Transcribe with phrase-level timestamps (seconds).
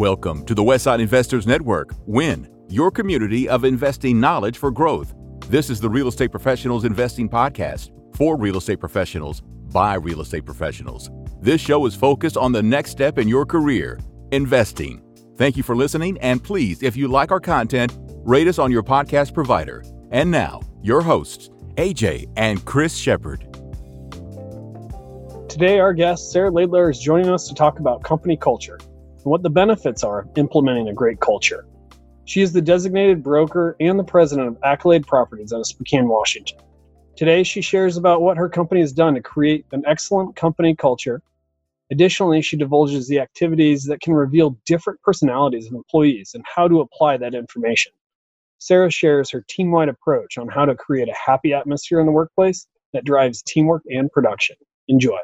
[0.00, 1.92] Welcome to the Westside Investors Network.
[2.06, 5.12] WIN, your community of investing knowledge for growth.
[5.48, 10.46] This is the Real Estate Professionals Investing Podcast for real estate professionals by real estate
[10.46, 11.10] professionals.
[11.42, 13.98] This show is focused on the next step in your career,
[14.32, 15.02] investing.
[15.36, 17.94] Thank you for listening, and please, if you like our content,
[18.24, 19.84] rate us on your podcast provider.
[20.12, 23.40] And now, your hosts, AJ and Chris Shepard.
[25.50, 28.78] Today, our guest, Sarah Laidler, is joining us to talk about company culture
[29.24, 31.66] and what the benefits are of implementing a great culture.
[32.24, 36.58] She is the designated broker and the president of Accolade Properties out of Spokane, Washington.
[37.16, 41.22] Today, she shares about what her company has done to create an excellent company culture.
[41.90, 46.80] Additionally, she divulges the activities that can reveal different personalities of employees and how to
[46.80, 47.92] apply that information.
[48.58, 52.12] Sarah shares her team wide approach on how to create a happy atmosphere in the
[52.12, 54.56] workplace that drives teamwork and production.
[54.88, 55.18] Enjoy.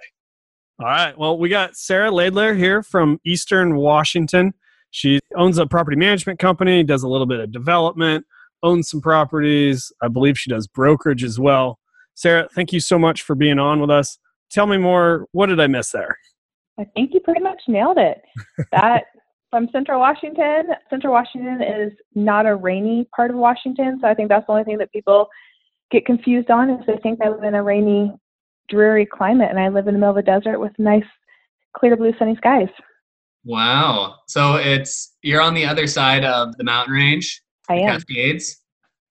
[0.78, 1.16] All right.
[1.16, 4.52] Well, we got Sarah Laidler here from Eastern Washington.
[4.90, 8.26] She owns a property management company, does a little bit of development,
[8.62, 9.90] owns some properties.
[10.02, 11.78] I believe she does brokerage as well.
[12.14, 14.18] Sarah, thank you so much for being on with us.
[14.50, 15.26] Tell me more.
[15.32, 16.16] What did I miss there?
[16.78, 18.22] I think you pretty much nailed it.
[18.72, 19.04] That
[19.50, 20.66] from Central Washington.
[20.90, 24.64] Central Washington is not a rainy part of Washington, so I think that's the only
[24.64, 25.28] thing that people
[25.90, 28.12] get confused on is they think they live in a rainy
[28.68, 31.04] dreary climate, and I live in the middle of a desert with nice,
[31.76, 32.68] clear blue, sunny skies.
[33.44, 34.16] Wow!
[34.26, 37.88] So it's you're on the other side of the mountain range, I am.
[37.88, 38.62] Cascades,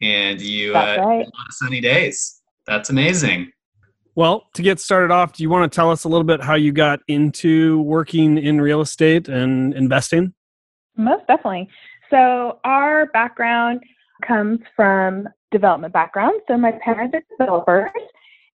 [0.02, 1.18] and you That's uh, right.
[1.20, 2.42] get a lot of sunny days.
[2.68, 3.52] That's amazing.
[4.16, 6.56] Well, to get started off, do you want to tell us a little bit how
[6.56, 10.34] you got into working in real estate and investing?
[10.96, 11.68] Most definitely.
[12.10, 13.82] So our background
[14.26, 16.40] comes from development background.
[16.48, 17.92] So my parents are developers.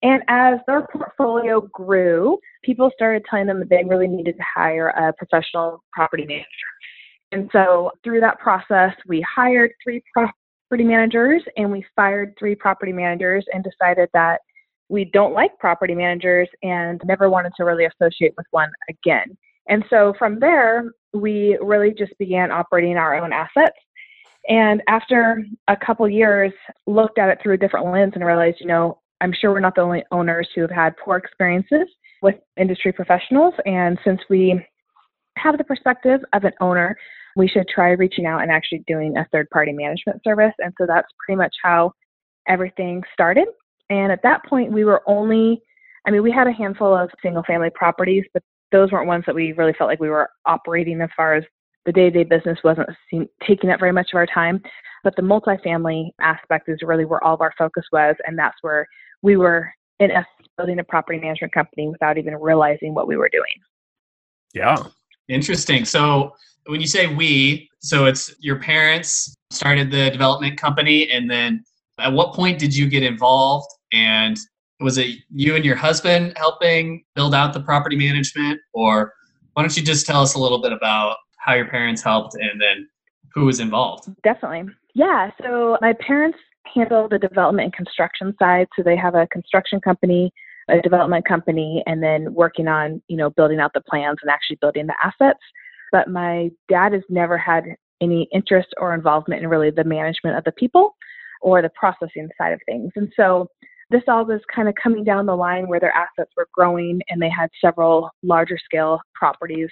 [0.02, 4.88] And as their portfolio grew, people started telling them that they really needed to hire
[4.88, 6.46] a professional property manager.
[7.32, 12.92] And so through that process, we hired three property managers and we fired three property
[12.92, 14.40] managers and decided that
[14.88, 19.36] we don't like property managers and never wanted to really associate with one again.
[19.68, 23.76] And so from there, we really just began operating our own assets.
[24.48, 26.52] And after a couple years,
[26.86, 29.74] looked at it through a different lens and realized, you know, I'm sure we're not
[29.74, 31.88] the only owners who have had poor experiences
[32.22, 33.54] with industry professionals.
[33.66, 34.64] And since we
[35.36, 36.96] have the perspective of an owner,
[37.36, 40.52] we should try reaching out and actually doing a third party management service.
[40.58, 41.92] And so that's pretty much how
[42.48, 43.48] everything started.
[43.88, 45.60] And at that point, we were only,
[46.06, 48.42] I mean, we had a handful of single family properties, but
[48.72, 51.44] those weren't ones that we really felt like we were operating as far as
[51.86, 52.88] the day to day business wasn't
[53.46, 54.62] taking up very much of our time.
[55.02, 58.16] But the multifamily aspect is really where all of our focus was.
[58.26, 58.86] And that's where
[59.22, 63.30] we were, in essence, building a property management company without even realizing what we were
[63.30, 63.44] doing.
[64.52, 64.76] Yeah.
[65.28, 65.84] Interesting.
[65.84, 66.34] So
[66.66, 71.64] when you say we, so it's your parents started the development company, and then
[71.98, 73.68] at what point did you get involved?
[73.92, 74.36] And
[74.80, 79.12] was it you and your husband helping build out the property management, or
[79.54, 82.60] why don't you just tell us a little bit about how your parents helped and
[82.60, 82.88] then
[83.34, 84.08] who was involved?
[84.22, 84.72] Definitely.
[85.00, 85.30] Yeah.
[85.42, 86.36] So my parents
[86.74, 88.66] handle the development and construction side.
[88.76, 90.30] So they have a construction company,
[90.68, 94.58] a development company, and then working on, you know, building out the plans and actually
[94.60, 95.40] building the assets.
[95.90, 97.64] But my dad has never had
[98.02, 100.94] any interest or involvement in really the management of the people
[101.40, 102.92] or the processing side of things.
[102.94, 103.48] And so
[103.90, 107.20] this all was kind of coming down the line where their assets were growing and
[107.20, 109.68] they had several larger scale properties.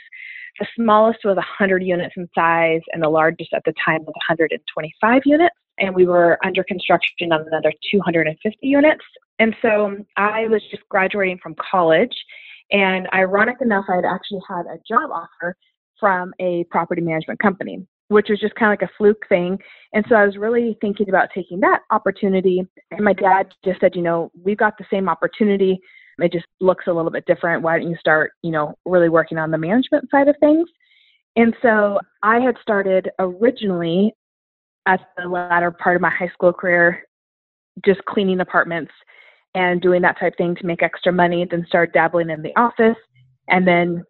[0.58, 5.22] The smallest was 100 units in size, and the largest at the time was 125
[5.24, 5.54] units.
[5.78, 9.04] And we were under construction on another 250 units.
[9.38, 12.14] And so I was just graduating from college.
[12.72, 15.56] And ironic enough, I had actually had a job offer
[16.00, 19.58] from a property management company, which was just kind of like a fluke thing.
[19.92, 22.62] And so I was really thinking about taking that opportunity.
[22.90, 25.78] And my dad just said, you know, we've got the same opportunity.
[26.18, 27.62] It just looks a little bit different.
[27.62, 30.68] Why don't you start, you know, really working on the management side of things?
[31.36, 34.12] And so I had started originally
[34.86, 37.04] at the latter part of my high school career,
[37.84, 38.90] just cleaning apartments
[39.54, 42.96] and doing that type thing to make extra money, then started dabbling in the office
[43.48, 44.04] and then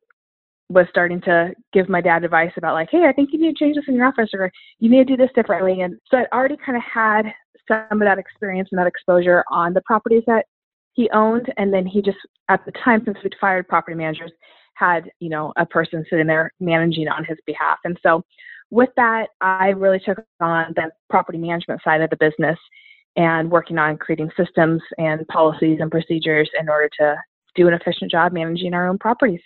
[0.69, 3.65] was starting to give my dad advice about like, hey, I think you need to
[3.65, 5.81] change this in your office or you need to do this differently.
[5.81, 7.23] And so I'd already kind of had
[7.67, 10.44] some of that experience and that exposure on the properties that
[10.93, 11.53] he owned.
[11.56, 12.19] And then he just,
[12.49, 14.32] at the time, since we'd fired property managers,
[14.75, 17.79] had, you know, a person sitting there managing on his behalf.
[17.85, 18.23] And so
[18.70, 22.59] with that, I really took on the property management side of the business
[23.17, 27.17] and working on creating systems and policies and procedures in order to
[27.55, 29.41] do an efficient job managing our own properties.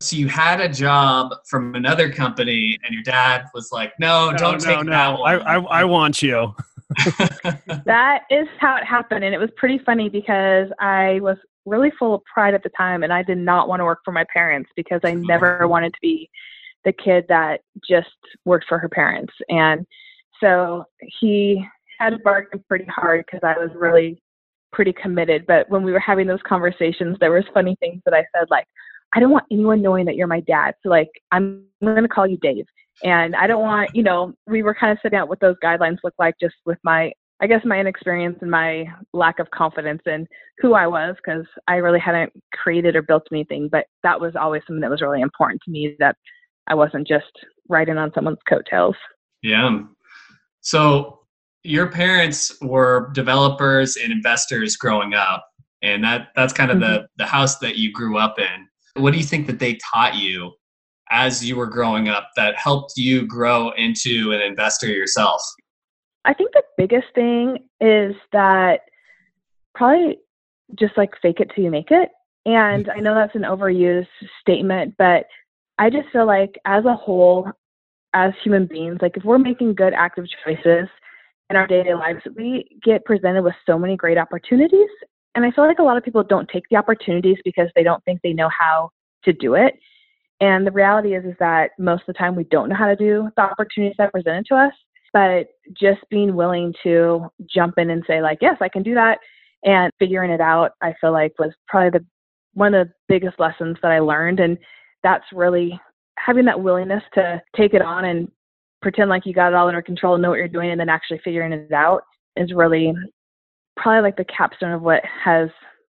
[0.00, 4.64] So you had a job from another company, and your dad was like, "No, don't
[4.64, 4.90] no, take no.
[4.92, 6.54] that one." I, I, I want you.
[7.84, 9.24] that is how it happened.
[9.24, 11.36] And it was pretty funny because I was
[11.66, 14.12] really full of pride at the time and I did not want to work for
[14.12, 16.30] my parents because I never wanted to be
[16.84, 18.08] the kid that just
[18.44, 19.34] worked for her parents.
[19.48, 19.86] And
[20.40, 21.64] so he
[21.98, 24.22] had to bargain pretty hard because I was really
[24.72, 25.44] pretty committed.
[25.46, 28.66] But when we were having those conversations, there was funny things that I said like,
[29.14, 30.74] I don't want anyone knowing that you're my dad.
[30.82, 32.66] So like I'm, going to call you Dave.
[33.04, 35.98] And I don't want, you know, we were kind of setting out what those guidelines
[36.02, 40.26] look like just with my, I guess, my inexperience and my lack of confidence in
[40.58, 43.68] who I was because I really hadn't created or built anything.
[43.70, 46.16] But that was always something that was really important to me that
[46.66, 47.30] I wasn't just
[47.68, 48.96] riding on someone's coattails.
[49.42, 49.78] Yeah.
[50.60, 51.20] So
[51.62, 55.46] your parents were developers and investors growing up,
[55.82, 56.94] and that that's kind of mm-hmm.
[56.94, 58.66] the the house that you grew up in.
[58.98, 60.52] What do you think that they taught you
[61.10, 65.40] as you were growing up that helped you grow into an investor yourself?
[66.24, 68.80] I think the biggest thing is that
[69.74, 70.18] probably
[70.78, 72.10] just like fake it till you make it.
[72.44, 72.98] And mm-hmm.
[72.98, 74.06] I know that's an overused
[74.40, 75.26] statement, but
[75.78, 77.50] I just feel like as a whole,
[78.14, 80.88] as human beings, like if we're making good active choices
[81.50, 84.88] in our day lives, we get presented with so many great opportunities.
[85.34, 88.04] And I feel like a lot of people don't take the opportunities because they don't
[88.04, 88.90] think they know how
[89.24, 89.74] to do it.
[90.40, 92.96] And the reality is, is that most of the time we don't know how to
[92.96, 94.72] do the opportunities that are presented to us.
[95.12, 99.18] But just being willing to jump in and say, like, yes, I can do that,
[99.64, 102.06] and figuring it out, I feel like was probably the
[102.54, 104.40] one of the biggest lessons that I learned.
[104.40, 104.58] And
[105.02, 105.80] that's really
[106.18, 108.30] having that willingness to take it on and
[108.82, 110.88] pretend like you got it all under control and know what you're doing, and then
[110.88, 112.02] actually figuring it out
[112.36, 112.92] is really
[113.80, 115.48] probably like the capstone of what has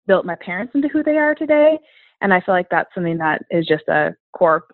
[0.08, 1.78] built my parents into who they are today
[2.22, 4.66] and I feel like that's something that is just a core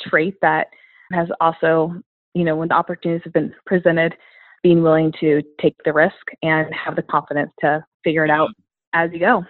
[0.00, 0.68] trait that
[1.12, 1.94] has also,
[2.34, 4.14] you know, when the opportunities have been presented,
[4.62, 8.50] being willing to take the risk and have the confidence to figure it out
[8.92, 9.44] as you go.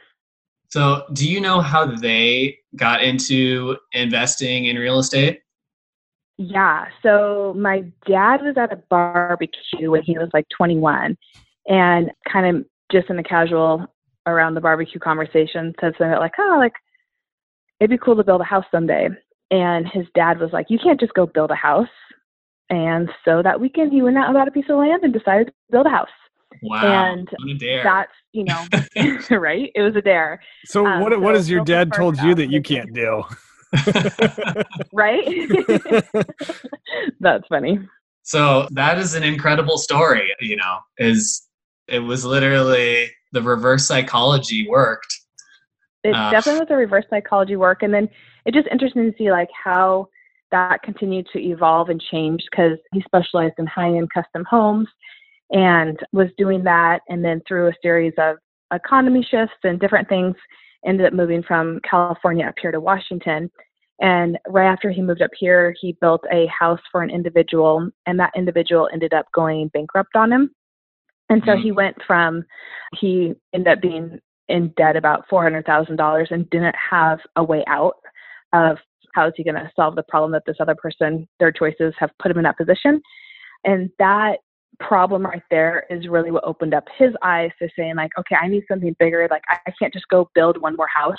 [0.68, 5.40] So, do you know how they got into investing in real estate?
[6.38, 6.86] Yeah.
[7.02, 11.16] So, my dad was at a barbecue when he was like 21
[11.66, 13.86] and kind of just in the casual
[14.26, 16.74] around the barbecue conversation said something like, oh, like,
[17.80, 19.08] it'd be cool to build a house someday.
[19.50, 21.88] And his dad was like, you can't just go build a house.
[22.68, 25.48] And so that weekend, he went out and bought a piece of land and decided
[25.48, 26.08] to build a house.
[26.62, 26.82] Wow.
[26.84, 27.28] And
[27.82, 28.64] that's, you know,
[29.36, 29.70] right?
[29.74, 30.40] It was a dare.
[30.66, 33.24] So, um, what, so what has your dad told you that you can't do?
[34.92, 35.24] right?
[37.20, 37.80] that's funny.
[38.22, 41.48] So, that is an incredible story, you know, is
[41.90, 45.14] it was literally the reverse psychology worked.
[46.04, 48.08] It uh, definitely was a reverse psychology work and then
[48.46, 50.08] it's just interesting to see like how
[50.50, 54.88] that continued to evolve and change because he specialized in high-end custom homes
[55.50, 58.36] and was doing that and then through a series of
[58.72, 60.34] economy shifts and different things
[60.86, 63.50] ended up moving from california up here to washington.
[64.02, 68.18] And right after he moved up here he built a house for an individual and
[68.18, 70.50] that individual ended up going bankrupt on him
[71.30, 71.62] and so mm-hmm.
[71.62, 72.44] he went from
[72.98, 74.18] he ended up being
[74.48, 77.94] in debt about $400,000 and didn't have a way out
[78.52, 78.78] of
[79.14, 82.10] how is he going to solve the problem that this other person, their choices have
[82.20, 83.00] put him in that position.
[83.64, 84.38] And that
[84.80, 88.48] problem right there is really what opened up his eyes to saying like, okay, I
[88.48, 89.28] need something bigger.
[89.30, 91.16] Like I can't just go build one more house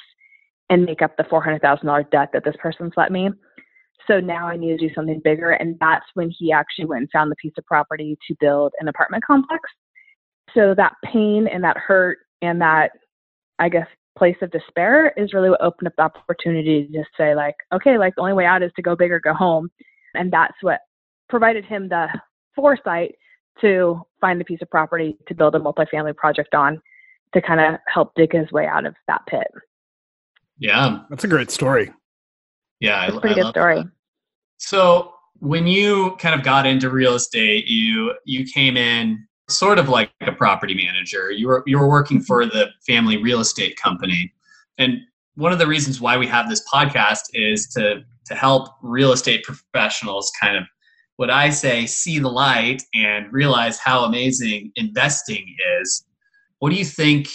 [0.69, 3.29] and make up the $400,000 debt that this person's let me.
[4.07, 5.51] So now I need to do something bigger.
[5.51, 8.87] And that's when he actually went and found the piece of property to build an
[8.87, 9.61] apartment complex.
[10.53, 12.91] So that pain and that hurt and that
[13.59, 17.33] I guess, place of despair is really what opened up the opportunity to just say,
[17.33, 19.69] like, okay, like the only way out is to go big or go home.
[20.15, 20.81] And that's what
[21.29, 22.07] provided him the
[22.55, 23.15] foresight
[23.61, 26.81] to find the piece of property to build a multifamily project on
[27.33, 29.47] to kind of help dig his way out of that pit.
[30.57, 31.03] Yeah.
[31.09, 31.91] That's a great story.
[32.79, 33.05] Yeah.
[33.05, 33.77] It's a pretty I good story.
[33.77, 33.91] That.
[34.57, 39.25] So when you kind of got into real estate, you you came in
[39.57, 41.31] sort of like a property manager.
[41.31, 44.33] You were you were working for the family real estate company,
[44.77, 44.99] and
[45.35, 49.43] one of the reasons why we have this podcast is to to help real estate
[49.43, 50.63] professionals kind of
[51.17, 56.05] what I say see the light and realize how amazing investing is.
[56.59, 57.29] What do you think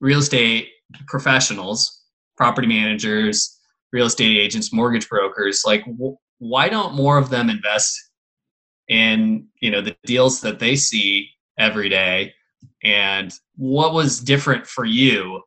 [0.00, 0.68] real estate
[1.06, 2.02] professionals,
[2.36, 3.58] property managers,
[3.92, 8.10] real estate agents, mortgage brokers, like wh- why don't more of them invest
[8.88, 11.28] in you know the deals that they see
[11.60, 12.32] every day
[12.82, 15.42] and what was different for you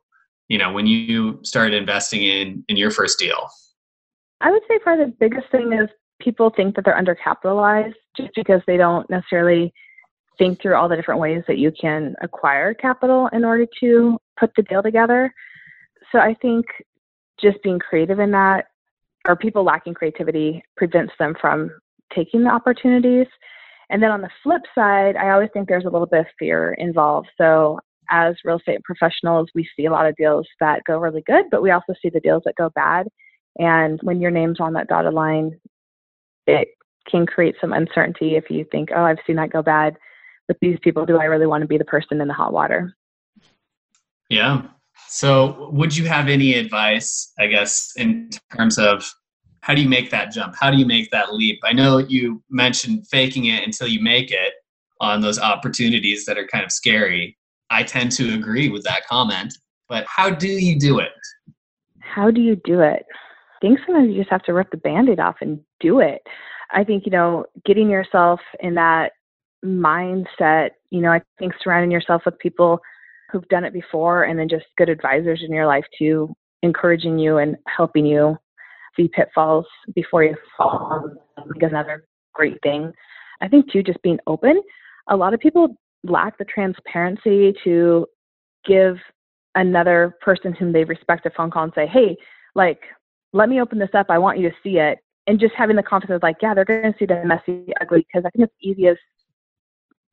[0.48, 3.48] you know when you started investing in in your first deal
[4.40, 5.88] I would say probably the biggest thing is
[6.20, 9.72] people think that they're undercapitalized just because they don't necessarily
[10.38, 14.50] think through all the different ways that you can acquire capital in order to put
[14.56, 15.32] the deal together.
[16.12, 16.66] So I think
[17.40, 18.66] just being creative in that,
[19.26, 21.70] or people lacking creativity, prevents them from
[22.14, 23.26] taking the opportunities.
[23.94, 26.72] And then on the flip side, I always think there's a little bit of fear
[26.72, 27.28] involved.
[27.38, 27.78] So
[28.10, 31.62] as real estate professionals, we see a lot of deals that go really good, but
[31.62, 33.06] we also see the deals that go bad.
[33.56, 35.60] And when your name's on that dotted line,
[36.48, 36.70] it
[37.08, 39.96] can create some uncertainty if you think, oh, I've seen that go bad
[40.48, 41.06] with these people.
[41.06, 42.96] Do I really want to be the person in the hot water?
[44.28, 44.62] Yeah.
[45.06, 49.08] So, would you have any advice, I guess, in terms of
[49.64, 50.54] how do you make that jump?
[50.60, 51.58] How do you make that leap?
[51.64, 54.52] I know you mentioned faking it until you make it
[55.00, 57.38] on those opportunities that are kind of scary.
[57.70, 59.56] I tend to agree with that comment,
[59.88, 61.12] but how do you do it?
[62.00, 63.06] How do you do it?
[63.08, 66.20] I think sometimes you just have to rip the band aid off and do it.
[66.70, 69.12] I think, you know, getting yourself in that
[69.64, 72.80] mindset, you know, I think surrounding yourself with people
[73.32, 77.38] who've done it before and then just good advisors in your life too, encouraging you
[77.38, 78.36] and helping you
[78.96, 82.92] see pitfalls before you fall is another great thing.
[83.40, 84.62] I think too, just being open.
[85.08, 88.06] A lot of people lack the transparency to
[88.64, 88.96] give
[89.54, 92.16] another person whom they respect a phone call and say, hey,
[92.54, 92.80] like,
[93.32, 94.06] let me open this up.
[94.08, 94.98] I want you to see it.
[95.26, 98.24] And just having the confidence, like, yeah, they're going to see the messy, ugly, because
[98.26, 99.00] I think it's easiest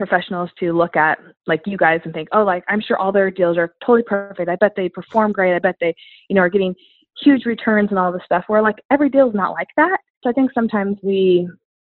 [0.02, 3.30] professionals to look at like you guys and think, oh, like I'm sure all their
[3.30, 4.50] deals are totally perfect.
[4.50, 5.56] I bet they perform great.
[5.56, 5.94] I bet they,
[6.28, 6.74] you know, are getting
[7.22, 8.46] huge returns and all this stuff.
[8.48, 9.98] Where like every deal is not like that.
[10.24, 11.50] So I think sometimes we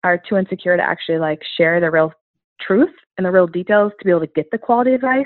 [0.03, 2.13] are too insecure to actually like share the real
[2.61, 5.25] truth and the real details to be able to get the quality advice.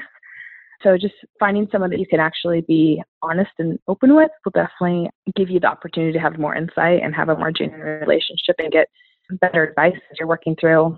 [0.83, 5.09] So just finding someone that you can actually be honest and open with will definitely
[5.35, 8.71] give you the opportunity to have more insight and have a more genuine relationship and
[8.71, 8.87] get
[9.41, 10.95] better advice as you're working through,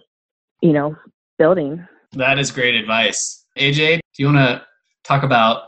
[0.61, 0.95] you know,
[1.37, 1.85] building.
[2.11, 3.45] That is great advice.
[3.57, 4.65] AJ, do you want to
[5.03, 5.63] talk about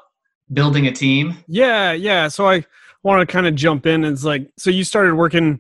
[0.52, 1.38] building a team?
[1.48, 2.28] Yeah, yeah.
[2.28, 2.66] So I
[3.04, 4.04] want to kind of jump in.
[4.04, 5.60] It's like, so you started working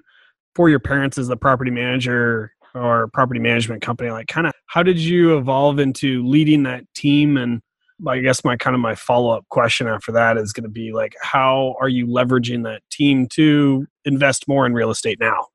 [0.55, 4.11] for your parents as the property manager or property management company.
[4.11, 7.37] Like, kind of, how did you evolve into leading that team?
[7.37, 7.61] And
[8.07, 10.91] I guess my kind of my follow up question after that is going to be
[10.91, 15.47] like, how are you leveraging that team to invest more in real estate now?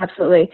[0.00, 0.50] Absolutely.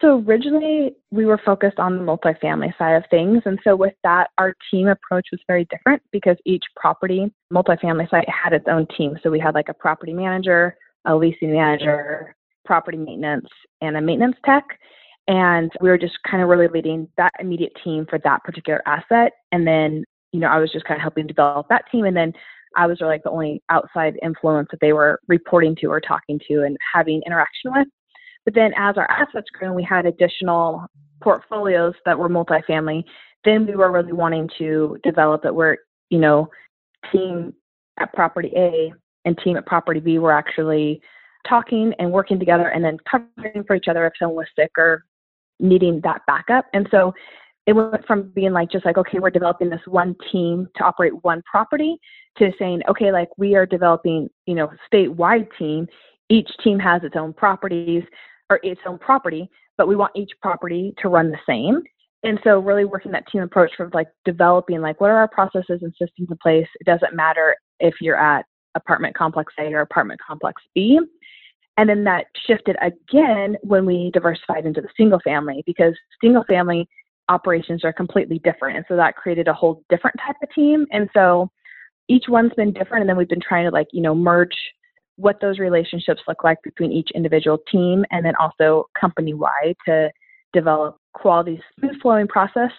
[0.00, 3.42] So originally we were focused on the multifamily side of things.
[3.44, 8.28] And so with that, our team approach was very different because each property, multifamily site
[8.28, 9.18] had its own team.
[9.22, 12.34] So we had like a property manager, a leasing manager,
[12.64, 13.48] property maintenance,
[13.80, 14.64] and a maintenance tech.
[15.26, 19.32] And we were just kind of really leading that immediate team for that particular asset.
[19.52, 22.04] And then, you know, I was just kind of helping develop that team.
[22.04, 22.32] And then
[22.76, 26.62] I was like the only outside influence that they were reporting to or talking to
[26.62, 27.88] and having interaction with.
[28.44, 30.86] But then as our assets grew and we had additional
[31.22, 33.04] portfolios that were multifamily,
[33.44, 35.78] then we were really wanting to develop it where,
[36.10, 36.48] you know,
[37.12, 37.54] team
[37.98, 38.92] at property A
[39.24, 41.00] and team at property B were actually
[41.48, 45.04] talking and working together and then covering for each other if someone was sick or
[45.60, 46.66] needing that backup.
[46.72, 47.12] And so
[47.66, 51.12] it went from being like just like, okay, we're developing this one team to operate
[51.22, 51.96] one property
[52.38, 55.86] to saying, okay, like we are developing, you know, statewide team.
[56.28, 58.02] Each team has its own properties
[58.50, 61.82] or its own property, but we want each property to run the same.
[62.22, 65.80] And so really working that team approach from like developing like what are our processes
[65.82, 66.66] and systems in place.
[66.80, 70.98] It doesn't matter if you're at apartment complex A or apartment complex B.
[71.76, 76.88] And then that shifted again when we diversified into the single family because single family
[77.28, 78.76] operations are completely different.
[78.76, 80.86] And so that created a whole different type of team.
[80.92, 81.50] And so
[82.08, 83.02] each one's been different.
[83.02, 84.56] And then we've been trying to like, you know, merge
[85.16, 90.10] what those relationships look like between each individual team and then also company wide to
[90.52, 92.70] develop quality smooth flowing process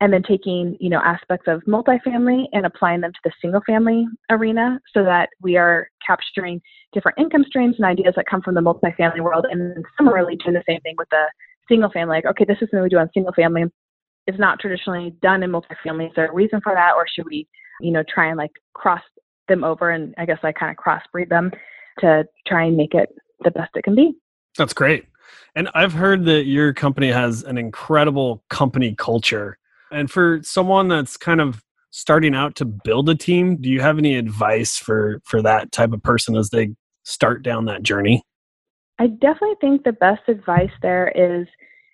[0.00, 4.06] and then taking you know aspects of multifamily and applying them to the single family
[4.30, 6.60] arena so that we are capturing
[6.92, 10.62] different income streams and ideas that come from the multifamily world and similarly doing the
[10.68, 11.24] same thing with the
[11.68, 13.64] single family like okay this is something we do on single family
[14.26, 16.06] it's not traditionally done in multifamily.
[16.08, 16.92] Is there a reason for that?
[16.96, 17.46] Or should we
[17.80, 19.02] you know try and like cross
[19.48, 21.50] them over and i guess i kind of crossbreed them
[21.98, 23.08] to try and make it
[23.44, 24.14] the best it can be.
[24.56, 25.06] That's great.
[25.54, 29.58] And I've heard that your company has an incredible company culture.
[29.90, 33.98] And for someone that's kind of starting out to build a team, do you have
[33.98, 36.70] any advice for for that type of person as they
[37.04, 38.22] start down that journey?
[38.98, 41.46] I definitely think the best advice there is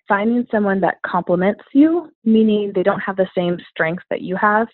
[0.06, 4.68] finding someone that complements you, meaning they don't have the same strengths that you have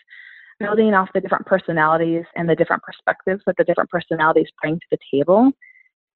[0.60, 4.86] building off the different personalities and the different perspectives that the different personalities bring to
[4.90, 5.50] the table.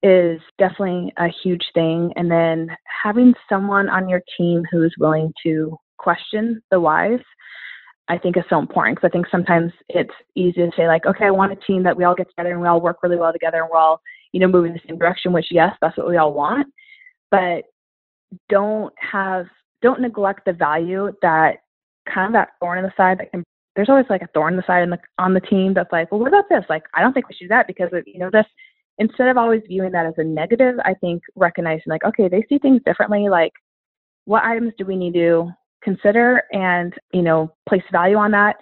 [0.01, 2.13] is definitely a huge thing.
[2.15, 2.69] And then
[3.03, 7.19] having someone on your team who's willing to question the whys,
[8.07, 11.25] I think is so important because I think sometimes it's easy to say like, okay,
[11.25, 13.33] I want a team that we all get together and we all work really well
[13.33, 16.07] together and we're all, you know, moving in the same direction, which yes, that's what
[16.07, 16.67] we all want.
[17.29, 17.65] But
[18.47, 19.47] don't have
[19.81, 21.57] don't neglect the value that
[22.13, 23.43] kind of that thorn in the side that can
[23.79, 26.11] there's always like a thorn in the side on the on the team that's like,
[26.11, 26.65] well, what about this?
[26.67, 28.45] Like, I don't think we should do that because of, you know this.
[28.97, 32.57] Instead of always viewing that as a negative, I think recognizing like, okay, they see
[32.57, 33.29] things differently.
[33.29, 33.53] Like,
[34.25, 35.49] what items do we need to
[35.81, 38.57] consider and you know place value on that,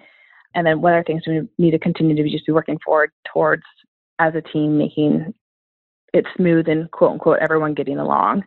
[0.53, 3.09] and then what are things we need to continue to be just be working forward
[3.33, 3.63] towards
[4.19, 5.33] as a team, making
[6.13, 8.43] it smooth and quote unquote everyone getting along.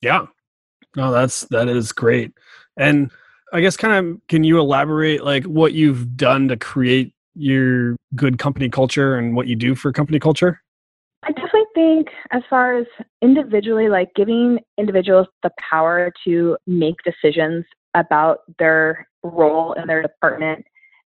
[0.00, 0.28] Yeah,
[0.96, 2.32] no, that's that is great,
[2.78, 3.10] and
[3.52, 8.38] I guess kind of can you elaborate like what you've done to create your good
[8.38, 10.62] company culture and what you do for company culture?
[11.22, 12.86] I definitely think as far as
[13.20, 20.64] individually like giving individuals the power to make decisions about their role in their department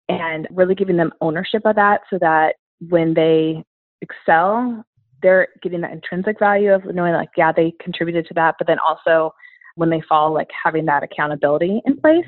[0.07, 2.55] and really giving them ownership of that so that
[2.89, 3.63] when they
[4.01, 4.85] excel
[5.21, 8.77] they're getting that intrinsic value of knowing like yeah they contributed to that but then
[8.79, 9.33] also
[9.75, 12.25] when they fall, like having that accountability in place,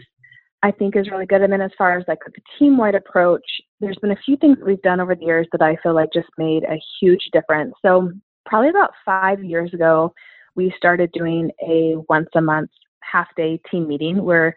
[0.63, 1.41] I think is really good.
[1.41, 3.45] And then as far as like the team wide approach,
[3.79, 6.09] there's been a few things that we've done over the years that I feel like
[6.13, 7.73] just made a huge difference.
[7.83, 8.11] So
[8.45, 10.13] probably about five years ago,
[10.55, 12.69] we started doing a once a month
[13.01, 14.55] half day team meeting where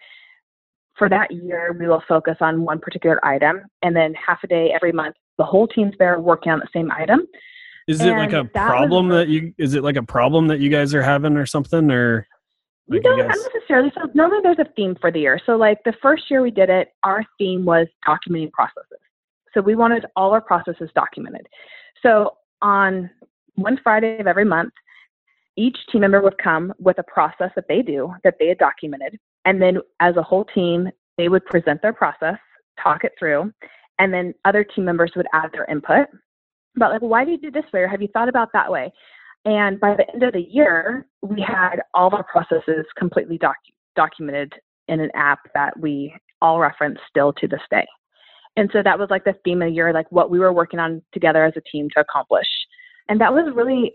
[0.97, 4.73] for that year we will focus on one particular item and then half a day
[4.75, 7.21] every month the whole team's there working on the same item
[7.87, 10.69] is it like a that problem that you is it like a problem that you
[10.69, 12.27] guys are having or something or
[12.91, 13.93] like no, not necessarily.
[13.95, 15.41] So normally there's a theme for the year.
[15.47, 18.99] So like the first year we did it, our theme was documenting processes.
[19.55, 21.47] So we wanted all our processes documented.
[22.03, 23.11] So on
[23.55, 24.73] one Friday of every month,
[25.57, 29.19] each team member would come with a process that they do that they had documented.
[29.45, 32.39] And then as a whole team, they would present their process,
[32.83, 33.53] talk it through,
[33.99, 36.09] and then other team members would add their input
[36.77, 37.81] about like, why do you do this way?
[37.81, 38.93] Or have you thought about that way?
[39.45, 43.55] And by the end of the year, we had all of our processes completely docu-
[43.97, 44.53] documented
[44.89, 47.87] in an app that we all reference still to this day.
[48.57, 50.81] And so that was like the theme of the year, like what we were working
[50.81, 52.49] on together as a team to accomplish.
[53.09, 53.95] And that was really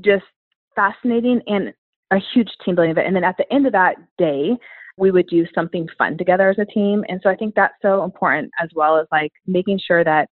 [0.00, 0.24] just
[0.74, 1.72] fascinating and
[2.10, 3.06] a huge team building event.
[3.06, 4.56] And then at the end of that day,
[4.96, 7.04] we would do something fun together as a team.
[7.08, 10.28] And so I think that's so important as well as like making sure that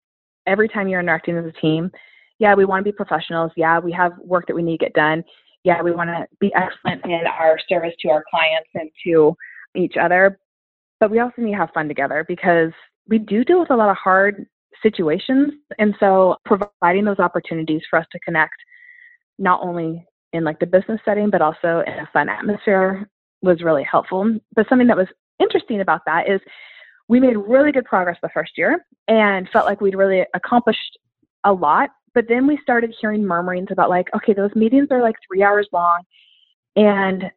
[0.47, 1.91] every time you're interacting as a team,
[2.38, 3.53] yeah, we want to be professionals.
[3.57, 5.24] Yeah, we have work that we need to get done.
[5.64, 9.37] Yeah, we want to be excellent in our service to our clients and to
[9.74, 10.38] each other.
[11.01, 12.72] But we also need to have fun together because
[13.09, 14.46] we do deal with a lot of hard
[14.83, 15.53] situations.
[15.79, 18.55] And so providing those opportunities for us to connect,
[19.38, 23.09] not only in like the business setting, but also in a fun atmosphere
[23.42, 24.38] was really helpful.
[24.55, 25.09] But something that was
[25.40, 26.40] interesting about that is
[27.09, 30.98] we made really good progress the first year and felt like we'd really accomplished
[31.44, 35.14] a lot but then we started hearing murmurings about like, okay, those meetings are like
[35.24, 36.02] three hours long,
[36.74, 37.31] and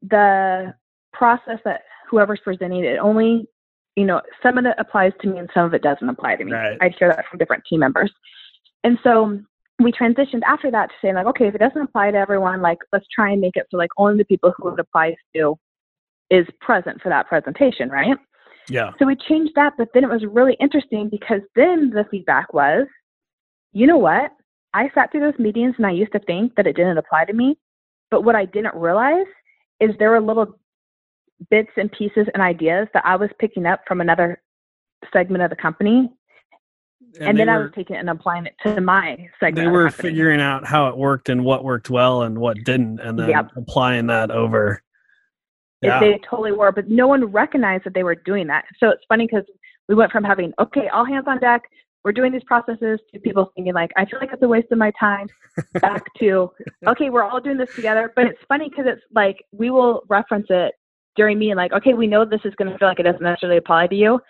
[0.00, 0.72] the
[1.12, 3.46] process that whoever's presenting it only,
[3.94, 6.46] you know, some of it applies to me and some of it doesn't apply to
[6.46, 6.52] me.
[6.52, 6.78] Right.
[6.80, 8.10] I'd hear that from different team members,
[8.84, 9.38] and so
[9.82, 12.78] we transitioned after that to saying like, okay, if it doesn't apply to everyone, like
[12.90, 15.58] let's try and make it so like only the people who it applies to
[16.30, 18.16] is present for that presentation, right?
[18.70, 18.92] Yeah.
[18.98, 22.86] So we changed that, but then it was really interesting because then the feedback was
[23.72, 24.32] you know what?
[24.74, 27.32] I sat through those meetings and I used to think that it didn't apply to
[27.32, 27.58] me.
[28.10, 29.26] But what I didn't realize
[29.80, 30.58] is there were little
[31.50, 34.42] bits and pieces and ideas that I was picking up from another
[35.12, 36.10] segment of the company.
[37.18, 39.56] And, and then were, I was taking it and applying it to my segment.
[39.56, 43.00] They were the figuring out how it worked and what worked well and what didn't,
[43.00, 43.50] and then yep.
[43.56, 44.82] applying that over.
[45.82, 46.00] Yeah.
[46.00, 48.64] They totally were, but no one recognized that they were doing that.
[48.78, 49.44] So it's funny because
[49.88, 51.62] we went from having, okay, all hands on deck,
[52.04, 54.78] we're doing these processes to people thinking like i feel like it's a waste of
[54.78, 55.26] my time
[55.80, 56.50] back to
[56.86, 58.12] okay we're all doing this together.
[58.14, 60.74] But it's funny because it's like we will reference it
[61.16, 63.22] during me and like okay we know this is going to feel like it doesn't
[63.22, 64.20] necessarily apply to you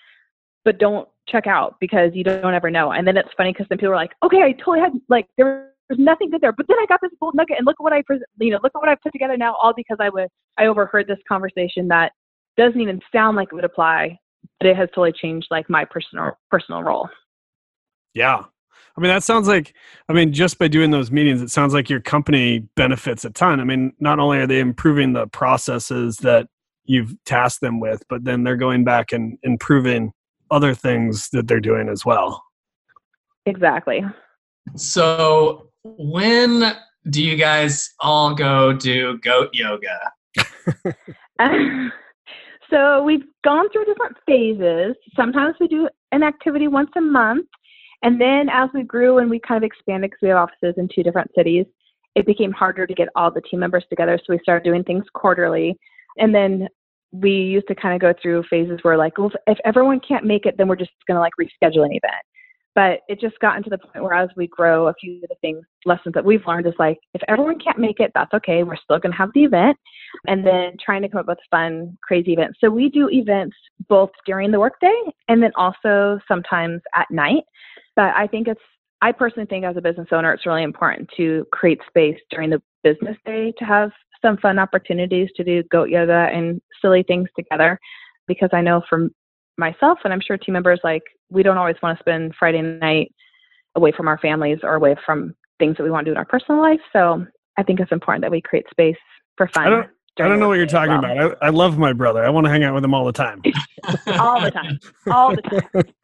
[0.65, 2.93] but don't check out because you don't ever know.
[2.93, 5.73] And then it's funny because then people are like okay i totally had like there
[5.89, 7.93] was nothing good there but then i got this gold nugget and look at what
[7.93, 8.03] i
[8.41, 11.07] you know look at what i put together now all because i was i overheard
[11.07, 12.13] this conversation that
[12.57, 14.17] doesn't even sound like it would apply
[14.59, 17.09] but it has totally changed like my personal personal role
[18.15, 18.45] yeah.
[18.97, 19.73] I mean, that sounds like,
[20.09, 23.59] I mean, just by doing those meetings, it sounds like your company benefits a ton.
[23.59, 26.49] I mean, not only are they improving the processes that
[26.85, 30.13] you've tasked them with, but then they're going back and improving
[30.51, 32.45] other things that they're doing as well.
[33.47, 34.05] Exactly.
[34.77, 36.75] So when
[37.11, 40.13] do you guys all go do goat yoga?
[42.71, 44.95] so we've gone through different phases.
[45.17, 47.47] Sometimes we do an activity once a month.
[48.03, 50.89] And then as we grew and we kind of expanded because we have offices in
[50.93, 51.67] two different cities,
[52.15, 54.19] it became harder to get all the team members together.
[54.19, 55.79] So we started doing things quarterly.
[56.19, 56.69] And then
[57.13, 60.47] we used to kind of go through phases where like, well, if everyone can't make
[60.47, 62.23] it, then we're just going to like reschedule an event.
[62.75, 65.35] But it just gotten to the point where as we grow, a few of the
[65.43, 68.63] things, lessons that we've learned is like, if everyone can't make it, that's okay.
[68.63, 69.77] We're still going to have the event.
[70.27, 72.59] And then trying to come up with fun, crazy events.
[72.61, 73.57] So we do events
[73.89, 74.95] both during the workday
[75.29, 77.45] and then also sometimes at night.
[77.95, 78.61] But I think it's,
[79.03, 82.63] I personally think as a business owner, it's really important to create space during the
[82.83, 83.91] business day to have
[84.23, 87.79] some fun opportunities to do goat yoga and silly things together.
[88.29, 89.11] Because I know from
[89.59, 93.13] myself and I'm sure team members like we don't always want to spend Friday night
[93.75, 96.25] away from our families or away from things that we want to do in our
[96.25, 96.81] personal life.
[96.93, 98.97] So I think it's important that we create space
[99.37, 99.67] for fun.
[99.67, 99.89] I don't,
[100.21, 101.05] I don't know what you're talking well.
[101.05, 101.39] about.
[101.43, 102.25] I, I love my brother.
[102.25, 103.43] I want to hang out with him all the time.
[104.19, 104.79] all the time.
[105.11, 105.85] All the time.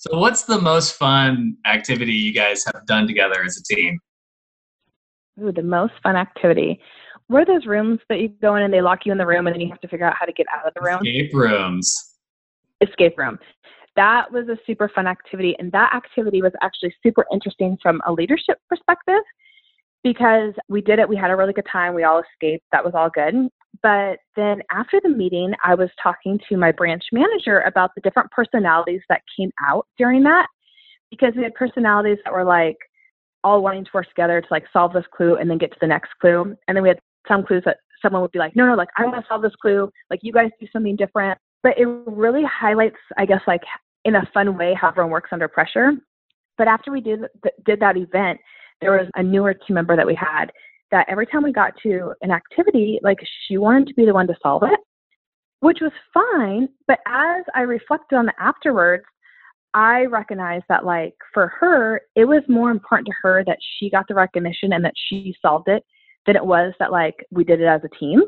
[0.00, 3.98] So, what's the most fun activity you guys have done together as a team?
[5.42, 6.80] Ooh, the most fun activity.
[7.28, 9.52] Were those rooms that you go in and they lock you in the room and
[9.52, 11.06] then you have to figure out how to get out of the room?
[11.06, 12.09] Escape rooms
[12.80, 13.38] escape room.
[13.96, 15.56] That was a super fun activity.
[15.58, 19.22] And that activity was actually super interesting from a leadership perspective
[20.02, 21.08] because we did it.
[21.08, 21.94] We had a really good time.
[21.94, 22.64] We all escaped.
[22.72, 23.34] That was all good.
[23.82, 28.30] But then after the meeting, I was talking to my branch manager about the different
[28.30, 30.46] personalities that came out during that
[31.10, 32.76] because we had personalities that were like
[33.42, 35.86] all wanting to work together to like solve this clue and then get to the
[35.86, 36.56] next clue.
[36.68, 39.04] And then we had some clues that someone would be like, no, no, like I
[39.04, 39.90] want to solve this clue.
[40.10, 43.62] Like you guys do something different but it really highlights, I guess, like
[44.04, 45.92] in a fun way, how everyone works under pressure.
[46.58, 47.20] But after we did
[47.64, 48.38] did that event,
[48.80, 50.46] there was a newer team member that we had
[50.90, 54.26] that every time we got to an activity, like she wanted to be the one
[54.26, 54.80] to solve it,
[55.60, 56.68] which was fine.
[56.86, 59.04] But as I reflected on it afterwards,
[59.72, 64.08] I recognized that like for her, it was more important to her that she got
[64.08, 65.84] the recognition and that she solved it
[66.26, 68.22] than it was that like we did it as a team.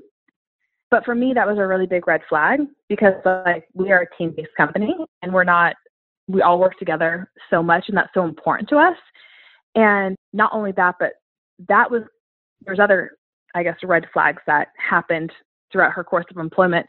[0.93, 4.17] But for me, that was a really big red flag because like we are a
[4.17, 5.75] team based company and we're not,
[6.29, 8.97] we all work together so much and that's so important to us.
[9.75, 11.15] And not only that, but
[11.67, 12.03] that was,
[12.67, 13.13] there's other,
[13.55, 15.33] I guess, red flags that happened
[15.73, 16.87] throughout her course of employment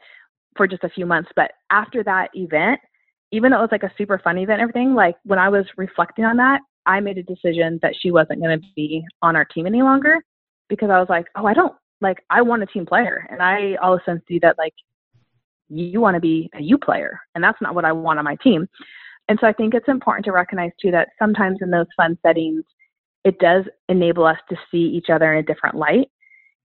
[0.57, 1.31] for just a few months.
[1.33, 2.81] But after that event,
[3.31, 6.25] even though it was like a super fun event, everything, like when I was reflecting
[6.25, 9.65] on that, I made a decision that she wasn't going to be on our team
[9.65, 10.17] any longer
[10.67, 13.75] because I was like, oh, I don't like I want a team player, and I
[13.81, 14.73] all of a sudden see that like
[15.69, 18.35] you want to be a you player, and that's not what I want on my
[18.43, 18.67] team.
[19.29, 22.63] And so I think it's important to recognize too that sometimes in those fun settings,
[23.23, 26.09] it does enable us to see each other in a different light,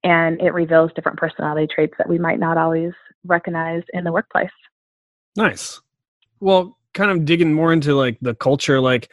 [0.02, 2.92] and it reveals different personality traits that we might not always
[3.24, 4.50] recognize in the workplace.
[5.36, 5.80] Nice.
[6.40, 9.08] Well, kind of digging more into like the culture, like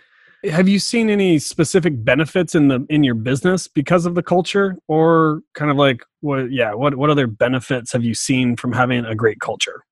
[0.50, 4.78] have you seen any specific benefits in the in your business because of the culture?
[4.88, 9.06] Or kind of like what yeah what what other benefits have you seen from having
[9.06, 9.84] a great culture?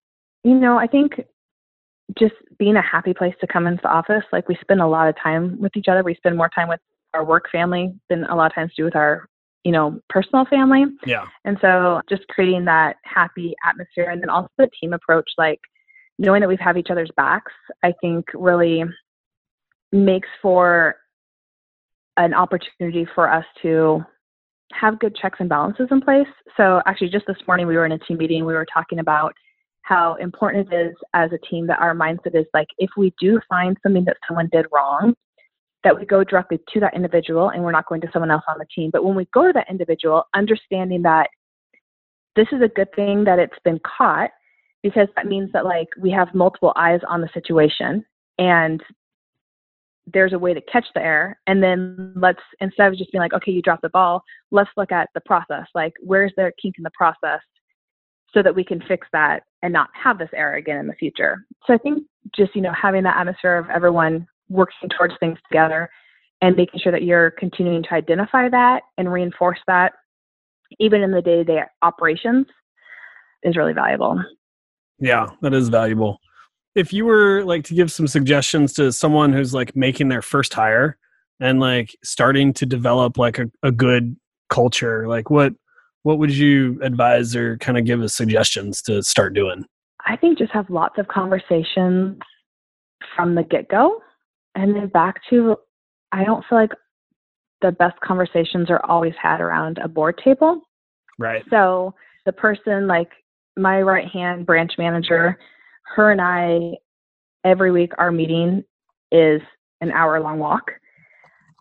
[0.43, 1.21] You know i think
[2.19, 5.07] just being a happy place to come into the office like we spend a lot
[5.07, 6.03] of time with each other.
[6.03, 6.81] We spend more time with
[7.13, 9.27] our work family than a lot of times do with our
[9.63, 10.85] you know personal family.
[11.05, 11.27] Yeah.
[11.45, 15.59] And so just creating that happy atmosphere and then also the team approach like
[16.19, 17.51] knowing that we have each other's backs
[17.83, 18.83] i think really
[19.93, 20.95] makes for
[22.17, 24.03] an opportunity for us to
[24.73, 26.27] have good checks and balances in place.
[26.57, 29.33] So actually just this morning we were in a team meeting, we were talking about
[29.83, 33.39] how important it is as a team that our mindset is like if we do
[33.47, 35.13] find something that someone did wrong,
[35.83, 38.57] that we go directly to that individual and we're not going to someone else on
[38.57, 38.89] the team.
[38.91, 41.27] But when we go to that individual, understanding that
[42.35, 44.31] this is a good thing that it's been caught
[44.81, 48.05] because that means that like we have multiple eyes on the situation
[48.37, 48.81] and
[50.07, 51.37] there's a way to catch the error.
[51.47, 54.91] And then let's instead of just being like okay you dropped the ball let's look
[54.91, 55.65] at the process.
[55.73, 57.39] Like where's the kink in the process
[58.33, 61.45] so that we can fix that and not have this error again in the future?
[61.65, 62.03] So i think
[62.35, 65.89] just you know having that atmosphere of everyone working towards things together
[66.41, 69.93] and making sure that you're continuing to identify that and reinforce that
[70.79, 72.45] even in the day-to-day operations
[73.43, 74.21] is really valuable.
[74.99, 76.19] Yeah that is valuable
[76.75, 80.53] if you were like to give some suggestions to someone who's like making their first
[80.53, 80.97] hire
[81.39, 84.15] and like starting to develop like a, a good
[84.49, 85.53] culture like what
[86.03, 89.65] what would you advise or kind of give as suggestions to start doing
[90.05, 92.17] i think just have lots of conversations
[93.15, 93.99] from the get-go
[94.55, 95.55] and then back to
[96.11, 96.71] i don't feel like
[97.63, 100.61] the best conversations are always had around a board table.
[101.17, 101.43] Right.
[101.49, 103.09] So the person, like
[103.57, 105.39] my right hand branch manager,
[105.95, 106.77] her and I,
[107.43, 108.63] every week, our meeting
[109.11, 109.41] is
[109.81, 110.71] an hour long walk.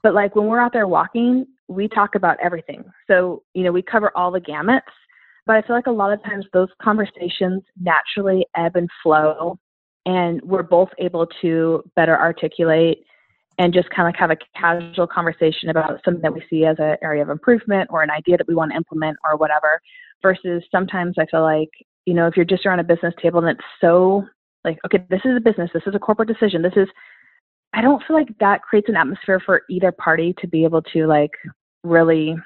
[0.03, 2.85] But like when we're out there walking, we talk about everything.
[3.09, 4.81] So, you know, we cover all the gamuts.
[5.47, 9.59] But I feel like a lot of times those conversations naturally ebb and flow,
[10.07, 12.99] and we're both able to better articulate
[13.59, 16.97] and just kind of have a casual conversation about something that we see as an
[17.03, 19.81] area of improvement or an idea that we want to implement or whatever.
[20.23, 21.71] Versus sometimes I feel like,
[22.07, 24.27] you know, if you're just around a business table and it's so
[24.65, 26.89] like, okay, this is a business, this is a corporate decision, this is,
[27.75, 31.07] I don't feel like that creates an atmosphere for either party to be able to
[31.07, 31.31] like
[31.83, 32.37] really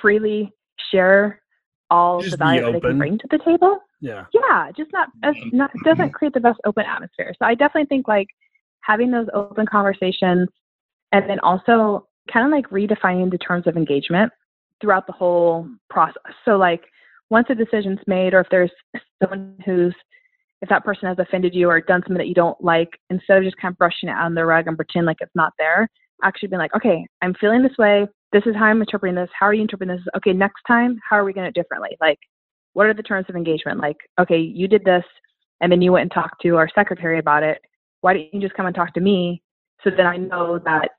[0.00, 0.52] freely
[0.90, 1.40] share
[1.90, 3.78] all Just the value that they can bring to the table.
[4.00, 4.26] Yeah.
[4.32, 6.12] yeah just not as not it doesn't mm-hmm.
[6.12, 7.34] create the best open atmosphere.
[7.36, 8.28] So i definitely think like
[8.82, 10.48] having those open conversations
[11.12, 14.32] and then also kind of like redefining the terms of engagement
[14.80, 16.22] throughout the whole process.
[16.44, 16.82] So like
[17.30, 18.70] once a decision's made or if there's
[19.22, 19.94] someone who's
[20.60, 23.44] if that person has offended you or done something that you don't like instead of
[23.44, 25.88] just kind of brushing it on the rug and pretend like it's not there
[26.24, 29.46] actually being like okay i'm feeling this way this is how i'm interpreting this how
[29.46, 32.18] are you interpreting this okay next time how are we going to do differently like
[32.78, 33.80] what are the terms of engagement?
[33.80, 35.02] Like, okay, you did this
[35.60, 37.60] and then you went and talked to our secretary about it.
[38.02, 39.42] Why didn't you just come and talk to me
[39.82, 40.90] so then I know that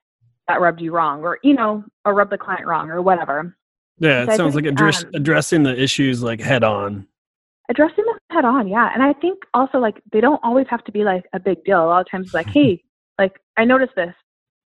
[0.49, 3.55] that rubbed you wrong or, you know, or rubbed the client wrong or whatever.
[3.99, 4.23] Yeah.
[4.23, 7.07] It So sounds think, like address, um, addressing the issues like head on.
[7.69, 8.89] Addressing them head on, yeah.
[8.93, 11.83] And I think also like they don't always have to be like a big deal.
[11.83, 12.81] A lot of times it's like, hey,
[13.19, 14.13] like I noticed this.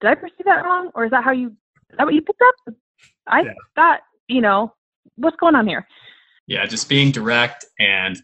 [0.02, 0.89] Did I perceive that wrong?
[0.96, 1.48] Or is that how you
[1.91, 2.76] is that what you picked up?
[3.28, 3.52] I Yeah.
[3.76, 4.74] thought, you know,
[5.15, 5.86] what's going on here?
[6.46, 8.17] yeah just being direct and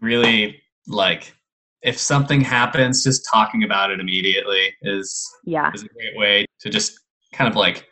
[0.00, 1.34] really like
[1.82, 5.70] if something happens just talking about it immediately is Yeah.
[5.74, 6.98] is a great way to just
[7.34, 7.86] kind of like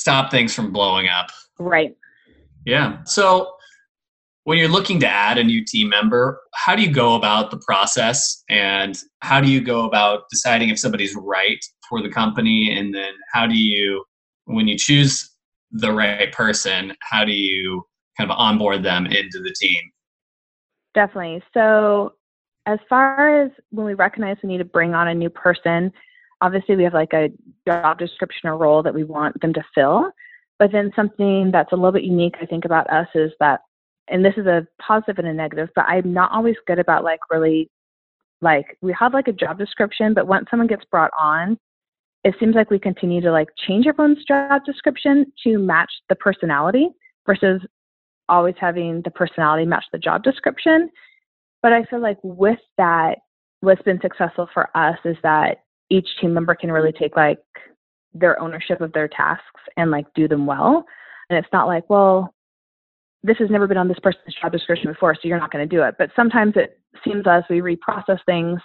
[0.00, 1.30] stop things from blowing up.
[1.58, 1.94] Right.
[2.64, 3.04] yeah.
[3.04, 3.52] So
[4.44, 7.58] when you're looking to add a new team member how do you go about the
[7.58, 8.44] process?
[8.50, 12.76] And how do you go about deciding if somebody's right for the company?
[12.76, 14.04] And then how do you
[14.44, 15.30] when you choose
[15.70, 17.84] the right person how do you
[18.16, 19.80] kind of onboard them into the team?
[20.94, 21.42] Definitely.
[21.54, 22.14] So,
[22.66, 25.92] as far as when we recognize we need to bring on a new person,
[26.40, 27.30] obviously we have like a
[27.66, 30.10] job description or role that we want them to fill.
[30.58, 33.60] But then something that's a little bit unique, I think, about us is that,
[34.08, 37.20] and this is a positive and a negative, but I'm not always good about like
[37.30, 37.70] really,
[38.42, 41.58] like, we have like a job description, but once someone gets brought on,
[42.24, 46.88] it seems like we continue to like change everyone's job description to match the personality
[47.26, 47.62] versus
[48.28, 50.90] always having the personality match the job description.
[51.62, 53.18] But I feel like with that,
[53.60, 55.58] what's been successful for us is that
[55.90, 57.38] each team member can really take like
[58.14, 60.84] their ownership of their tasks and like do them well.
[61.28, 62.34] And it's not like, well,
[63.22, 65.76] this has never been on this person's job description before, so you're not going to
[65.76, 65.96] do it.
[65.98, 68.60] But sometimes it seems as we reprocess things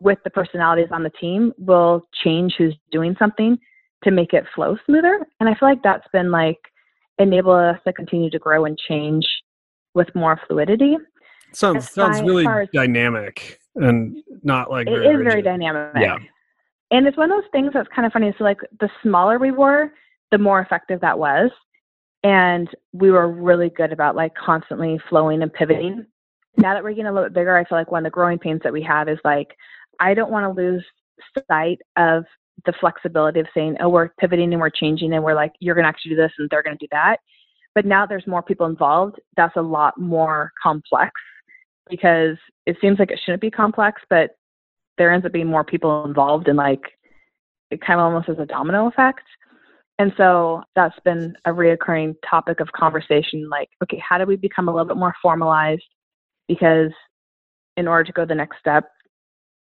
[0.00, 3.58] with the personalities on the team, we'll change who's doing something
[4.02, 5.26] to make it flow smoother.
[5.38, 6.58] And I feel like that's been like
[7.18, 9.26] enable us to continue to grow and change
[9.94, 10.96] with more fluidity.
[11.52, 15.92] Sounds as sounds really as dynamic and not like It very is very dynamic.
[15.96, 16.16] Yeah.
[16.90, 18.32] And it's one of those things that's kind of funny.
[18.36, 19.92] So, like, the smaller we were,
[20.30, 21.50] the more effective that was.
[22.22, 26.04] And we were really good about like constantly flowing and pivoting.
[26.58, 28.38] Now that we're getting a little bit bigger, I feel like one of the growing
[28.38, 29.56] pains that we have is like,
[30.00, 30.84] I don't want to lose
[31.48, 32.24] sight of
[32.66, 35.84] the flexibility of saying, oh, we're pivoting and we're changing and we're like, you're going
[35.84, 37.18] to actually do this and they're going to do that.
[37.74, 39.18] But now there's more people involved.
[39.36, 41.12] That's a lot more complex
[41.88, 44.32] because it seems like it shouldn't be complex, but
[45.00, 46.82] there ends up being more people involved and like
[47.70, 49.22] it kind of almost has a domino effect.
[49.98, 54.68] And so that's been a reoccurring topic of conversation like, okay, how do we become
[54.68, 55.88] a little bit more formalized?
[56.48, 56.90] Because
[57.78, 58.90] in order to go the next step,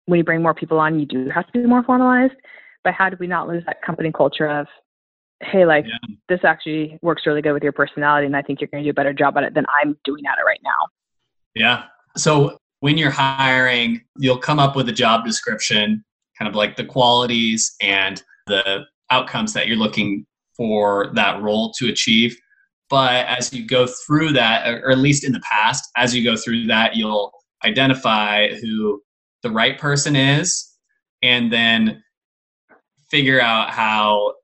[0.06, 2.34] when you bring more people on, you do have to be more formalized.
[2.82, 4.66] But how do we not lose that company culture of,
[5.40, 6.16] hey, like Yeah.
[6.28, 8.90] this actually works really good with your personality, and I think you're going to do
[8.90, 10.88] a better job at it than I'm doing at it right now.
[11.54, 11.84] Yeah.
[12.16, 16.04] So when you're hiring, you'll come up with a job description,
[16.36, 21.88] kind of like the qualities and the outcomes that you're looking for that role to
[21.88, 22.36] achieve.
[22.90, 26.36] But as you go through that, or at least in the past, as you go
[26.36, 27.30] through that, you'll
[27.64, 29.00] identify who
[29.44, 30.68] the right person is
[31.22, 32.02] and then
[33.12, 34.34] figure out how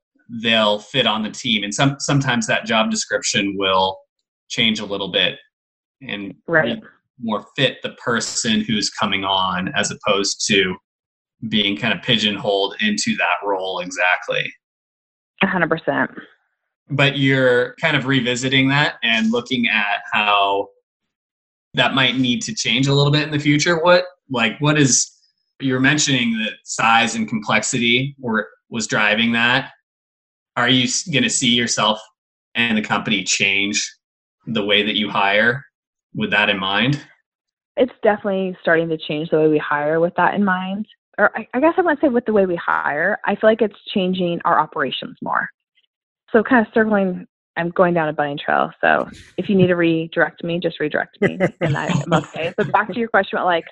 [0.45, 1.65] they'll fit on the team.
[1.65, 3.99] And some sometimes that job description will
[4.49, 5.41] change a little bit
[6.01, 6.81] and Right.
[7.21, 10.77] More fit the person who's coming on as opposed to
[11.49, 14.53] being kind of pigeonholed into that role exactly.
[15.45, 16.09] 100%.
[16.91, 20.69] But you're kind of revisiting that and looking at how
[21.75, 23.83] that might need to change a little bit in the future.
[23.83, 25.11] What like what is
[25.61, 29.71] you're mentioning that size and complexity were was driving that.
[30.57, 32.01] Are you going to see yourself
[32.55, 33.89] and the company change
[34.47, 35.65] the way that you hire
[36.15, 37.05] with that in mind?
[37.77, 40.87] It's definitely starting to change the way we hire with that in mind.
[41.19, 43.51] Or I, I guess I want to say with the way we hire, I feel
[43.51, 45.49] like it's changing our operations more.
[46.33, 48.71] So kind of circling, I'm going down a bunny trail.
[48.81, 52.53] So if you need to redirect me, just redirect me, and I'm okay.
[52.57, 53.65] But back to your question about like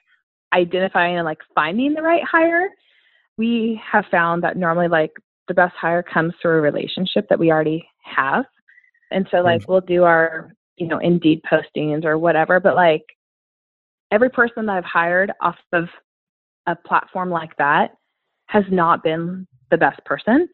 [0.52, 2.68] identifying and like finding the right hire,
[3.38, 5.12] we have found that normally like
[5.48, 8.44] the best hire comes through a relationship that we already have.
[9.10, 9.72] And so like mm-hmm.
[9.72, 13.04] we'll do our, you know, Indeed postings or whatever, but like
[14.12, 15.88] every person that I've hired off of
[16.66, 17.92] a platform like that
[18.46, 20.48] has not been the best person,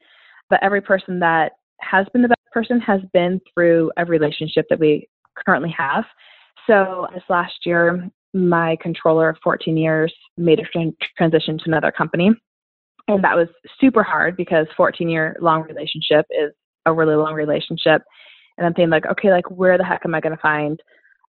[0.48, 4.78] but every person that has been the best person has been through a relationship that
[4.78, 5.08] we
[5.46, 6.04] currently have.
[6.66, 12.30] So this last year, my controller of 14 years made a transition to another company.
[13.08, 13.48] And that was
[13.80, 16.52] super hard because 14 year long relationship is
[16.86, 18.02] a really long relationship.
[18.56, 20.80] And I'm thinking like, okay, like where the heck am I going to find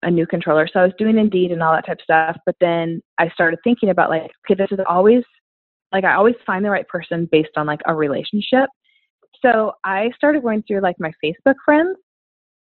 [0.03, 0.69] a new controller?
[0.71, 2.37] So I was doing Indeed and all that type of stuff.
[2.45, 5.23] But then I started thinking about like, okay, this is always
[5.93, 8.69] like I always find the right person based on like a relationship.
[9.43, 11.97] So I started going through like my Facebook friends,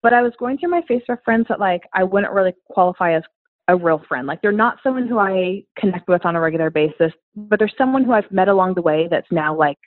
[0.01, 3.23] but I was going through my Facebook friends that like I wouldn't really qualify as
[3.69, 4.27] a real friend.
[4.27, 8.03] Like they're not someone who I connect with on a regular basis, but there's someone
[8.03, 9.77] who I've met along the way that's now like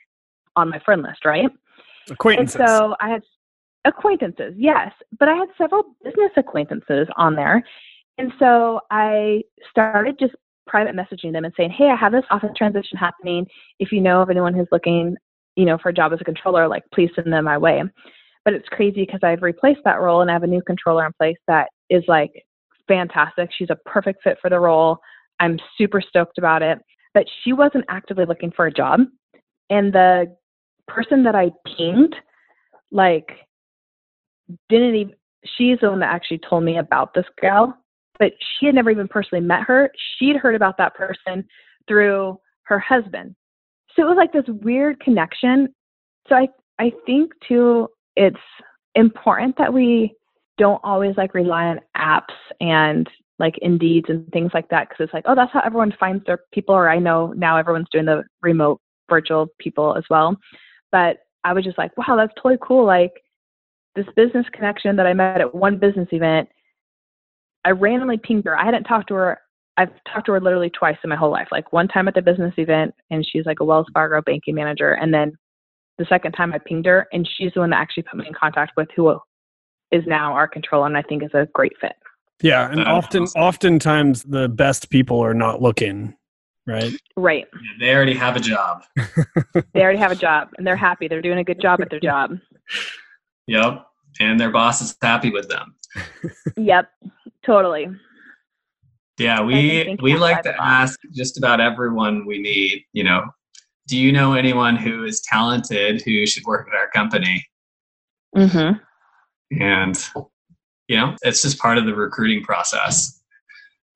[0.55, 1.49] on my friend list, right?
[2.09, 2.55] Acquaintances.
[2.55, 3.21] And so I had
[3.87, 7.63] acquaintances, yes, but I had several business acquaintances on there.
[8.17, 10.33] And so I started just
[10.67, 13.47] private messaging them and saying, "Hey, I have this office transition happening.
[13.79, 15.15] If you know of anyone who's looking,
[15.55, 17.83] you know, for a job as a controller, like please send them my way."
[18.43, 21.13] But it's crazy because I've replaced that role and I have a new controller in
[21.13, 22.31] place that is like
[22.87, 23.49] fantastic.
[23.51, 24.99] She's a perfect fit for the role.
[25.39, 26.79] I'm super stoked about it.
[27.13, 29.01] But she wasn't actively looking for a job.
[29.69, 30.35] And the
[30.87, 32.15] person that I pinged,
[32.91, 33.46] like,
[34.69, 35.13] didn't even,
[35.57, 37.77] she's the one that actually told me about this gal,
[38.19, 39.91] but she had never even personally met her.
[40.17, 41.45] She'd heard about that person
[41.87, 43.35] through her husband.
[43.95, 45.69] So it was like this weird connection.
[46.27, 46.47] So I,
[46.79, 48.37] I think too, it's
[48.95, 50.13] important that we
[50.57, 55.13] don't always like rely on apps and like Indeeds and things like that because it's
[55.13, 56.73] like, oh, that's how everyone finds their people.
[56.73, 60.35] Or I know now everyone's doing the remote virtual people as well.
[60.91, 62.85] But I was just like, wow, that's totally cool.
[62.85, 63.11] Like
[63.97, 66.47] this business connection that I met at one business event,
[67.65, 68.57] I randomly pinged her.
[68.57, 69.39] I hadn't talked to her.
[69.75, 71.47] I've talked to her literally twice in my whole life.
[71.51, 74.93] Like one time at the business event, and she's like a Wells Fargo banking manager.
[74.93, 75.33] And then
[75.97, 78.33] the second time I pinged her, and she's the one that actually put me in
[78.33, 79.19] contact with who
[79.91, 81.93] is now our controller, and I think is a great fit.
[82.41, 83.41] Yeah, and often, awesome.
[83.41, 86.15] oftentimes the best people are not looking,
[86.67, 86.93] right?
[87.15, 87.45] Right.
[87.51, 88.83] Yeah, they already have a job.
[89.73, 91.07] they already have a job, and they're happy.
[91.07, 92.37] They're doing a good job at their job.
[93.47, 93.86] Yep,
[94.19, 95.75] and their boss is happy with them.
[96.57, 96.89] yep,
[97.45, 97.87] totally.
[99.17, 102.85] Yeah, we we like to ask just about everyone we meet.
[102.93, 103.25] You know,
[103.87, 107.45] do you know anyone who is talented who should work at our company?
[108.35, 108.83] Mm-hmm
[109.51, 110.09] and
[110.87, 113.21] you know it's just part of the recruiting process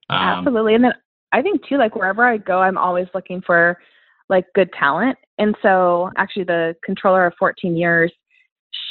[0.10, 0.93] um, absolutely and then
[1.31, 3.77] i think too like wherever i go i'm always looking for
[4.29, 8.12] like good talent and so actually the controller of 14 years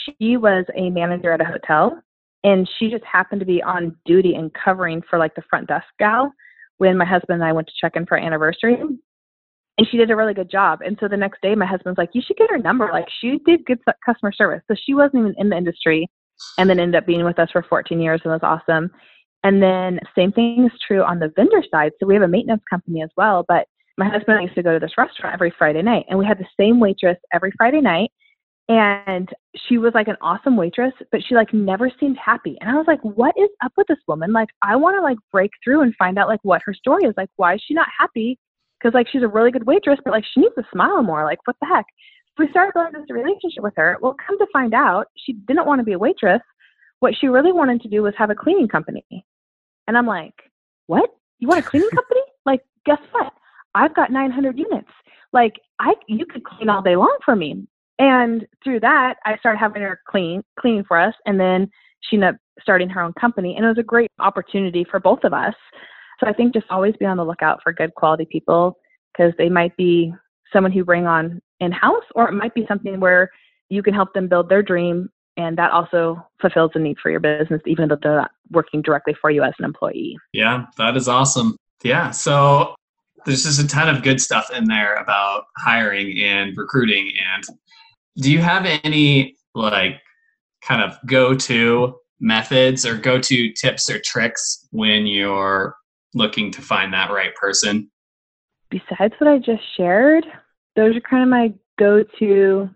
[0.05, 2.01] she was a manager at a hotel
[2.45, 5.87] and she just happened to be on duty and covering for like the front desk
[5.99, 6.33] gal
[6.79, 8.77] when my husband and i went to check in for our anniversary
[9.81, 10.81] and she did a really good job.
[10.85, 12.91] And so the next day, my husband's like, "You should get her number.
[12.93, 16.07] Like she did good customer service." So she wasn't even in the industry,
[16.59, 18.91] and then ended up being with us for 14 years and was awesome.
[19.43, 21.93] And then same thing is true on the vendor side.
[21.99, 24.79] So we have a maintenance company as well, but my husband used to go to
[24.79, 28.11] this restaurant every Friday night and we had the same waitress every Friday night
[28.71, 29.29] and
[29.69, 32.57] she was like an awesome waitress, but she like never seemed happy.
[32.61, 34.33] And I was like, what is up with this woman?
[34.33, 37.15] Like I want to like break through and find out like what her story is.
[37.17, 38.39] Like why is she not happy?
[38.81, 41.25] Cuz like she's a really good waitress, but like she needs to smile more.
[41.25, 41.85] Like what the heck?
[42.39, 43.99] we started building this relationship with her.
[44.01, 46.41] Well, come to find out, she didn't want to be a waitress.
[47.01, 49.05] What she really wanted to do was have a cleaning company.
[49.87, 50.35] And I'm like,
[50.87, 51.11] what?
[51.39, 52.21] You want a cleaning company?
[52.47, 53.35] Like, guess what?
[53.75, 54.89] I've got 900 units.
[55.31, 57.67] Like, I you could clean all day long for me.
[58.01, 61.71] And through that, I started having her clean cleaning for us, and then
[62.01, 63.55] she ended up starting her own company.
[63.55, 65.55] And it was a great opportunity for both of us.
[66.19, 68.79] So I think just always be on the lookout for good quality people
[69.13, 70.15] because they might be
[70.51, 73.31] someone who bring on in house, or it might be something where
[73.69, 77.21] you can help them build their dream and that also fulfills the need for your
[77.21, 81.07] business even though they're not working directly for you as an employee yeah that is
[81.07, 82.75] awesome yeah so
[83.25, 87.45] there's just a ton of good stuff in there about hiring and recruiting and
[88.17, 90.01] do you have any like
[90.63, 95.75] kind of go-to methods or go-to tips or tricks when you're
[96.15, 97.91] looking to find that right person
[98.69, 100.25] besides what i just shared
[100.77, 102.69] those are kind of my go-to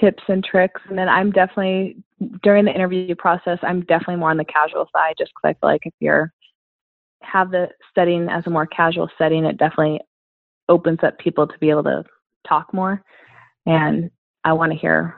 [0.00, 0.80] tips and tricks.
[0.88, 1.96] And then I'm definitely
[2.42, 5.70] during the interview process, I'm definitely more on the casual side, just because I feel
[5.70, 6.32] like if you're
[7.22, 10.00] have the setting as a more casual setting, it definitely
[10.68, 12.04] opens up people to be able to
[12.46, 13.02] talk more.
[13.66, 14.10] And
[14.44, 15.16] I want to hear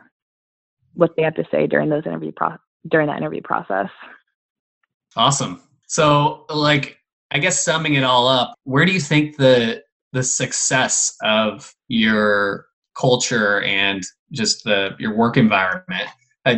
[0.94, 2.56] what they have to say during those interview pro-
[2.88, 3.88] during that interview process.
[5.16, 5.62] Awesome.
[5.86, 6.98] So, like,
[7.30, 12.66] I guess summing it all up, where do you think the the success of your
[12.96, 14.02] culture and
[14.32, 16.08] just the your work environment.
[16.46, 16.56] Uh,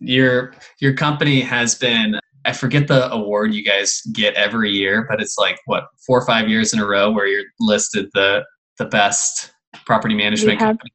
[0.00, 5.20] your your company has been I forget the award you guys get every year, but
[5.20, 8.44] it's like what four or five years in a row where you're listed the
[8.78, 9.52] the best
[9.84, 10.90] property management have, company,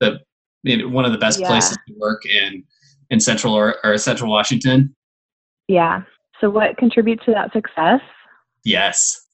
[0.00, 0.18] the
[0.64, 1.48] one of the best yeah.
[1.48, 2.64] places to work in
[3.10, 4.94] in central or, or central Washington.
[5.66, 6.02] Yeah.
[6.40, 8.00] So what contributes to that success?
[8.64, 9.26] Yes.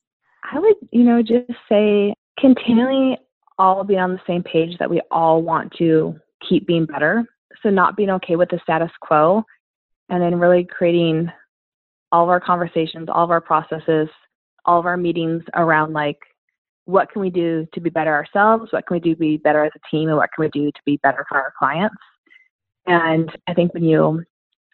[0.52, 3.18] I would, you know, just say continually
[3.58, 6.16] all be on the same page that we all want to
[6.48, 7.24] keep being better.
[7.62, 9.44] So not being okay with the status quo
[10.08, 11.30] and then really creating
[12.12, 14.08] all of our conversations, all of our processes,
[14.66, 16.18] all of our meetings around like
[16.86, 18.72] what can we do to be better ourselves?
[18.72, 20.08] What can we do to be better as a team?
[20.08, 21.96] And what can we do to be better for our clients?
[22.86, 24.22] And I think when you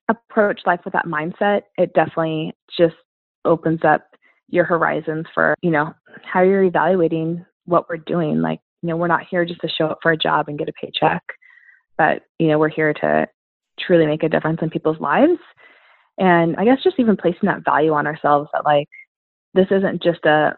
[0.08, 2.96] approach life with that mindset, it definitely just
[3.44, 4.06] opens up
[4.48, 5.94] your horizons for, you know,
[6.24, 8.40] how you're evaluating what we're doing.
[8.40, 10.68] Like, you know, we're not here just to show up for a job and get
[10.68, 11.22] a paycheck,
[11.96, 13.28] but, you know, we're here to
[13.78, 15.38] truly make a difference in people's lives.
[16.18, 18.88] And I guess just even placing that value on ourselves that, like,
[19.54, 20.56] this isn't just a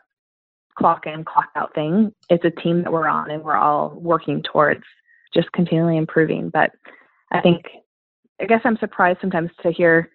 [0.77, 2.13] clock in, clock out thing.
[2.29, 4.83] It's a team that we're on and we're all working towards
[5.35, 6.51] just continually improving.
[6.51, 6.71] But
[7.31, 7.65] I think,
[8.41, 10.11] I guess I'm surprised sometimes to hear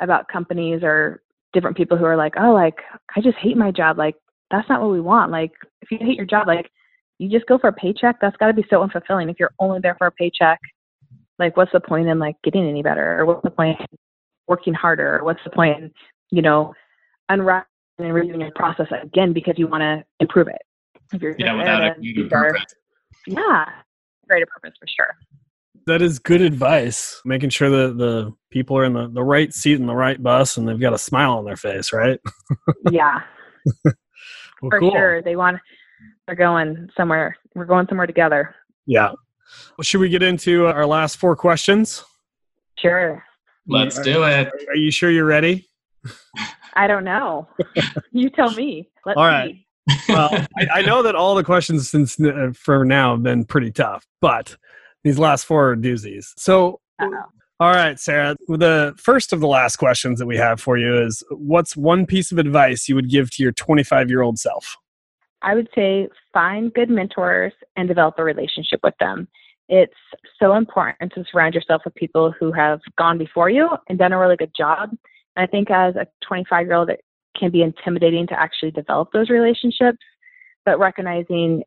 [0.00, 1.22] about companies or
[1.52, 2.76] different people who are like, oh, like,
[3.16, 3.98] I just hate my job.
[3.98, 4.16] Like,
[4.50, 5.30] that's not what we want.
[5.30, 6.70] Like, if you hate your job, like,
[7.18, 9.30] you just go for a paycheck, that's got to be so unfulfilling.
[9.30, 10.58] If you're only there for a paycheck,
[11.38, 13.86] like what's the point in like getting any better, or what's the point in
[14.46, 15.90] working harder, or what's the point in
[16.30, 16.74] you know
[17.28, 17.68] unwrapping
[17.98, 20.62] and then reviewing your process again because you want to improve it.
[21.12, 22.64] If you're yeah, without there, a purpose.
[23.26, 23.66] Yeah,
[24.28, 25.16] greater purpose for sure.
[25.86, 27.20] That is good advice.
[27.24, 30.56] Making sure that the people are in the, the right seat in the right bus
[30.56, 32.18] and they've got a smile on their face, right?
[32.90, 33.20] yeah.
[33.84, 33.94] well,
[34.70, 34.92] for cool.
[34.92, 35.22] sure.
[35.22, 35.58] They want
[36.26, 37.36] they're going somewhere.
[37.54, 38.54] We're going somewhere together.
[38.86, 39.12] Yeah.
[39.76, 42.02] Well, should we get into our last four questions?
[42.78, 43.22] Sure.
[43.66, 44.50] Let's do it.
[44.68, 45.68] Are you sure you're ready?
[46.74, 47.48] I don't know.
[48.12, 48.88] you tell me.
[49.04, 49.54] Let's all right.
[50.08, 53.70] well, I, I, know that all the questions since uh, for now have been pretty
[53.70, 54.56] tough, but
[55.02, 56.32] these last four are doozies.
[56.36, 57.24] So, Uh-oh.
[57.60, 58.34] all right, Sarah.
[58.48, 62.32] The first of the last questions that we have for you is: What's one piece
[62.32, 64.76] of advice you would give to your 25 year old self?
[65.42, 69.28] I would say find good mentors and develop a relationship with them.
[69.68, 69.92] It's
[70.38, 74.18] so important to surround yourself with people who have gone before you and done a
[74.18, 74.90] really good job.
[75.36, 77.04] And I think as a 25 year old, it
[77.36, 79.98] can be intimidating to actually develop those relationships,
[80.64, 81.62] but recognizing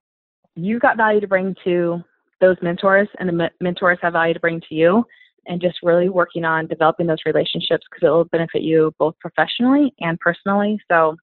[0.56, 2.02] you've got value to bring to
[2.40, 5.04] those mentors and the mentors have value to bring to you
[5.48, 9.94] and just really working on developing those relationships because it will benefit you both professionally
[10.00, 10.80] and personally.
[10.90, 11.16] So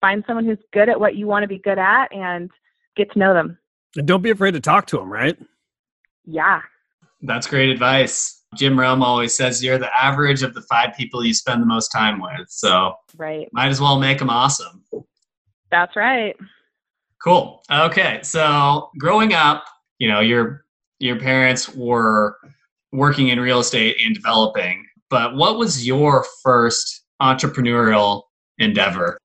[0.00, 2.50] find someone who's good at what you want to be good at and
[2.96, 3.58] get to know them.
[3.96, 5.36] And don't be afraid to talk to them, right?
[6.24, 6.60] Yeah.
[7.22, 8.35] That's great advice.
[8.56, 11.88] Jim Rohn always says you're the average of the five people you spend the most
[11.88, 12.48] time with.
[12.48, 13.48] So, right.
[13.52, 14.84] Might as well make them awesome.
[15.70, 16.36] That's right.
[17.22, 17.62] Cool.
[17.70, 18.20] Okay.
[18.22, 19.64] So, growing up,
[19.98, 20.64] you know, your
[20.98, 22.36] your parents were
[22.92, 28.22] working in real estate and developing, but what was your first entrepreneurial
[28.58, 29.18] endeavor?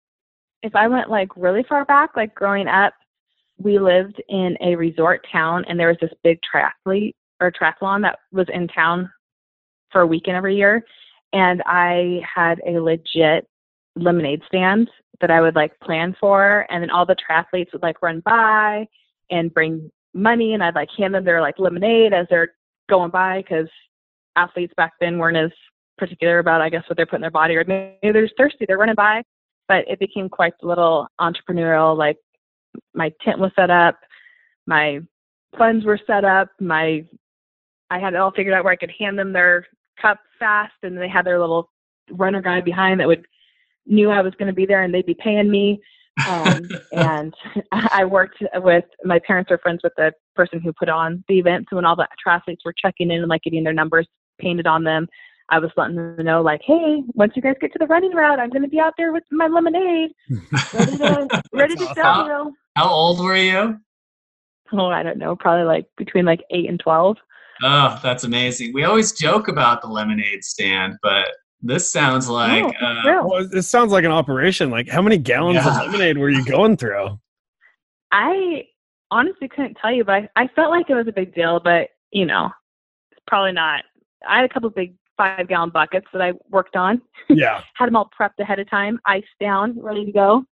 [0.62, 2.92] if I went like really far back, like growing up,
[3.58, 8.18] we lived in a resort town and there was this big triathlete or triathlon that
[8.32, 9.10] was in town
[9.92, 10.84] for a weekend every year.
[11.32, 13.46] And I had a legit
[13.96, 16.66] lemonade stand that I would like plan for.
[16.70, 18.86] And then all the triathletes would like run by
[19.30, 22.54] and bring money and I'd like hand them their like lemonade as they're
[22.88, 23.68] going by because
[24.36, 25.50] athletes back then weren't as
[25.98, 28.64] particular about, I guess, what they're putting in their body or maybe they're just thirsty.
[28.66, 29.22] They're running by
[29.70, 31.96] but it became quite a little entrepreneurial.
[31.96, 32.16] Like
[32.92, 34.00] my tent was set up,
[34.66, 34.98] my
[35.56, 37.04] funds were set up, my
[37.88, 39.68] I had it all figured out where I could hand them their
[40.00, 41.70] cup fast, and they had their little
[42.10, 43.26] runner guy behind that would
[43.86, 45.80] knew I was going to be there, and they'd be paying me.
[46.28, 47.34] um, and
[47.72, 51.66] I worked with my parents are friends with the person who put on the event.
[51.70, 54.06] So when all the triathletes were checking in and like getting their numbers
[54.38, 55.06] painted on them,
[55.50, 58.38] I was letting them know like, hey, once you guys get to the running route,
[58.38, 60.12] I'm going to be out there with my lemonade,
[60.72, 62.24] ready to ready to sell.
[62.24, 63.78] You How old were you?
[64.72, 67.16] Oh, I don't know, probably like between like eight and twelve.
[67.62, 68.72] Oh, that's amazing.
[68.72, 71.26] We always joke about the lemonade stand, but
[71.62, 73.28] this sounds like Oh, uh, real.
[73.28, 74.70] Well, it sounds like an operation.
[74.70, 75.68] Like, how many gallons Yeah.
[75.80, 77.18] of lemonade were you going through?
[78.12, 78.64] I
[79.10, 81.60] honestly couldn't tell you, but I, I felt like it was a big deal.
[81.60, 82.50] But you know,
[83.12, 83.84] it's probably not.
[84.28, 87.02] I had a couple big five gallon buckets that I worked on.
[87.28, 90.44] Yeah, Had them all prepped ahead of time, iced down, ready to go.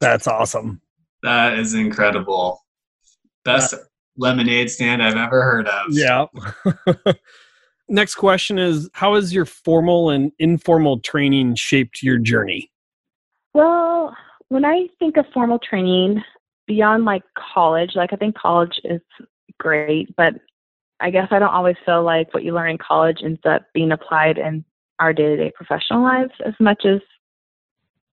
[0.00, 0.80] that's awesome.
[1.22, 2.64] that is incredible.
[3.44, 3.74] Best
[4.16, 5.86] lemonade stand I've ever heard of.
[5.90, 6.26] Yeah.
[7.88, 12.70] Next question is How has your formal and informal training shaped your journey?
[13.54, 14.16] Well,
[14.48, 16.22] when I think of formal training
[16.66, 17.22] beyond like
[17.54, 19.00] college, like I think college is
[19.58, 20.34] great, but
[21.00, 23.90] I guess I don't always feel like what you learn in college ends up being
[23.90, 24.64] applied in
[25.00, 27.00] our day to day professional lives as much as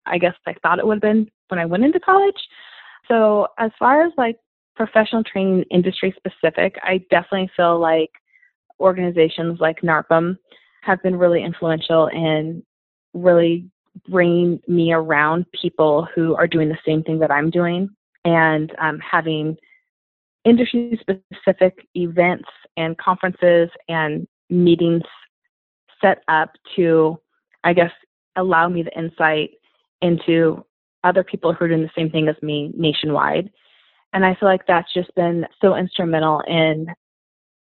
[0.06, 2.34] I guess I thought it would have been when I went into college.
[3.06, 4.36] So, as far as like
[4.80, 8.08] professional training industry specific, I definitely feel like
[8.80, 10.38] organizations like NARPM
[10.80, 12.62] have been really influential in
[13.12, 13.68] really
[14.08, 17.90] bringing me around people who are doing the same thing that I'm doing
[18.24, 19.54] and um, having
[20.46, 25.02] industry specific events and conferences and meetings
[26.00, 27.20] set up to,
[27.64, 27.92] I guess,
[28.36, 29.50] allow me the insight
[30.00, 30.64] into
[31.04, 33.50] other people who are doing the same thing as me nationwide.
[34.12, 36.86] And I feel like that's just been so instrumental in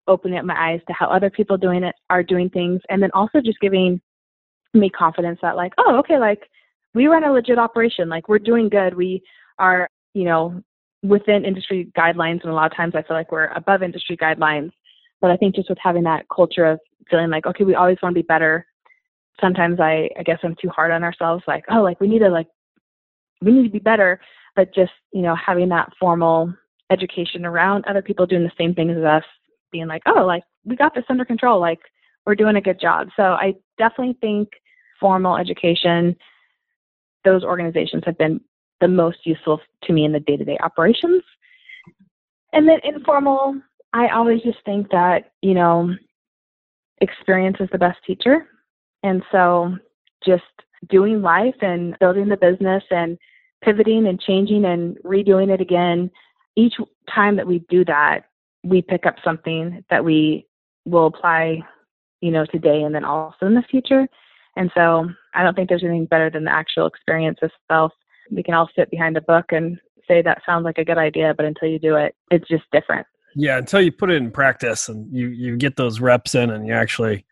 [0.06, 3.10] opening up my eyes to how other people doing it are doing things and then
[3.14, 3.98] also just giving
[4.74, 6.42] me confidence that like oh okay like
[6.94, 8.08] we run a legit operation.
[8.08, 8.94] Like we're doing good.
[8.94, 9.22] We
[9.58, 10.62] are you know
[11.02, 14.70] within industry guidelines and a lot of times i feel like we're above industry guidelines.
[15.20, 16.80] But i think just with having that culture of
[17.10, 18.66] feeling like okay we always want to be better
[19.40, 22.28] sometimes i i guess i'm too hard on ourselves like oh like we need to
[22.28, 22.46] like
[23.42, 24.18] we need to be better
[24.56, 26.52] but just you know having that formal
[26.90, 29.24] education around other people doing the same things as us
[29.72, 31.80] being like oh like we got this under control like
[32.26, 33.08] we're doing a good job.
[33.16, 34.48] So i definitely think
[35.00, 36.16] formal education
[37.24, 38.40] those organizations have been
[38.80, 41.22] the most useful to me in the day-to-day operations.
[42.52, 43.60] And then informal
[43.92, 45.94] i always just think that you know
[47.00, 48.46] experience is the best teacher.
[49.02, 49.76] And so
[50.24, 50.42] just
[50.88, 53.18] doing life and building the business and
[53.64, 56.10] pivoting and changing and redoing it again
[56.56, 56.74] each
[57.12, 58.26] time that we do that
[58.62, 60.46] we pick up something that we
[60.84, 61.60] will apply
[62.20, 64.06] you know today and then also in the future
[64.56, 67.92] and so i don't think there's anything better than the actual experience itself
[68.30, 71.34] we can all sit behind a book and say that sounds like a good idea
[71.36, 74.88] but until you do it it's just different Yeah, until you put it in practice
[74.88, 77.24] and you you get those reps in and you actually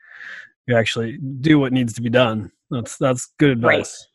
[0.67, 2.51] you actually do what needs to be done.
[2.71, 3.69] That's that's good advice.
[3.69, 3.81] Right.
[3.81, 4.07] advice.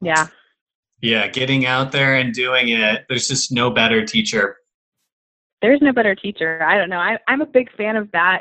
[0.00, 0.43] yeah
[1.04, 3.04] Yeah, getting out there and doing it.
[3.10, 4.56] There's just no better teacher.
[5.60, 6.62] there's no better teacher.
[6.62, 6.96] I don't know.
[6.98, 8.40] I, I'm a big fan of that.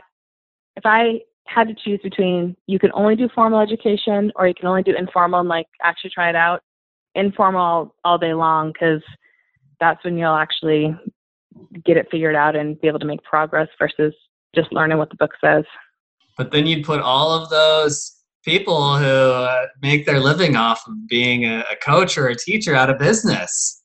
[0.78, 4.68] If I had to choose between you can only do formal education or you can
[4.68, 6.62] only do informal and like actually try it out,
[7.16, 9.02] informal all, all day long because
[9.82, 10.96] that's when you'll actually
[11.84, 14.14] get it figured out and be able to make progress versus
[14.56, 15.66] just learning what the book says.
[16.38, 21.08] But then you'd put all of those people who uh, make their living off of
[21.08, 23.84] being a, a coach or a teacher out of business.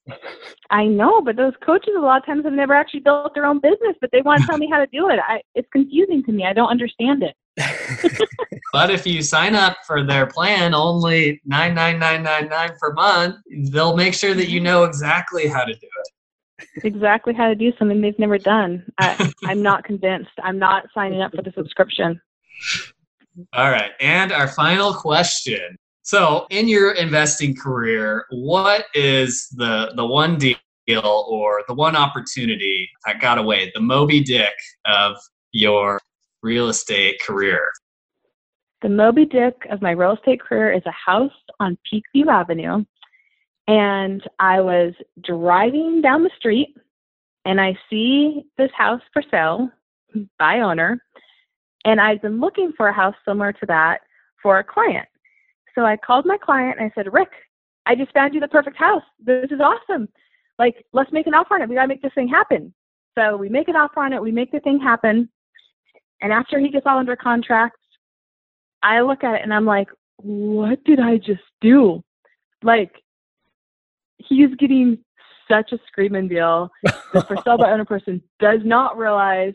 [0.70, 3.60] I know, but those coaches a lot of times have never actually built their own
[3.60, 5.18] business, but they want to tell me how to do it.
[5.26, 6.44] I, it's confusing to me.
[6.44, 7.34] I don't understand it.
[8.72, 12.92] But if you sign up for their plan, only nine nine nine nine nine per
[12.92, 13.36] month,
[13.70, 16.68] they'll make sure that you know exactly how to do it.
[16.84, 18.84] exactly how to do something they've never done.
[18.98, 20.30] I, I'm not convinced.
[20.42, 22.20] I'm not signing up for the subscription.
[23.52, 23.92] All right.
[24.00, 25.76] And our final question.
[26.02, 30.56] So, in your investing career, what is the the one deal
[31.04, 34.54] or the one opportunity that got away, the Moby Dick
[34.86, 35.16] of
[35.52, 36.00] your
[36.42, 37.70] real estate career?
[38.80, 42.84] The Moby Dick of my real estate career is a house on Peakview Avenue.
[43.66, 46.74] And I was driving down the street
[47.44, 49.68] and I see this house for sale
[50.38, 51.02] by owner.
[51.88, 54.00] And I've been looking for a house similar to that
[54.42, 55.08] for a client.
[55.74, 57.30] So I called my client and I said, Rick,
[57.86, 59.02] I just found you the perfect house.
[59.24, 60.06] This is awesome.
[60.58, 61.68] Like, let's make an offer on it.
[61.68, 62.74] We got to make this thing happen.
[63.16, 64.20] So we make an offer on it.
[64.20, 65.30] We make the thing happen.
[66.20, 67.78] And after he gets all under contract,
[68.82, 72.04] I look at it and I'm like, what did I just do?
[72.62, 73.02] Like,
[74.18, 74.98] he's getting
[75.50, 76.68] such a screaming deal.
[77.14, 79.54] The for sale by owner person does not realize.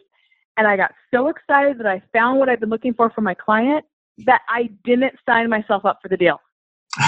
[0.58, 3.34] And I got so excited that I found what I've been looking for for my
[3.34, 3.86] client
[4.20, 6.40] that I didn't sign myself up for the deal.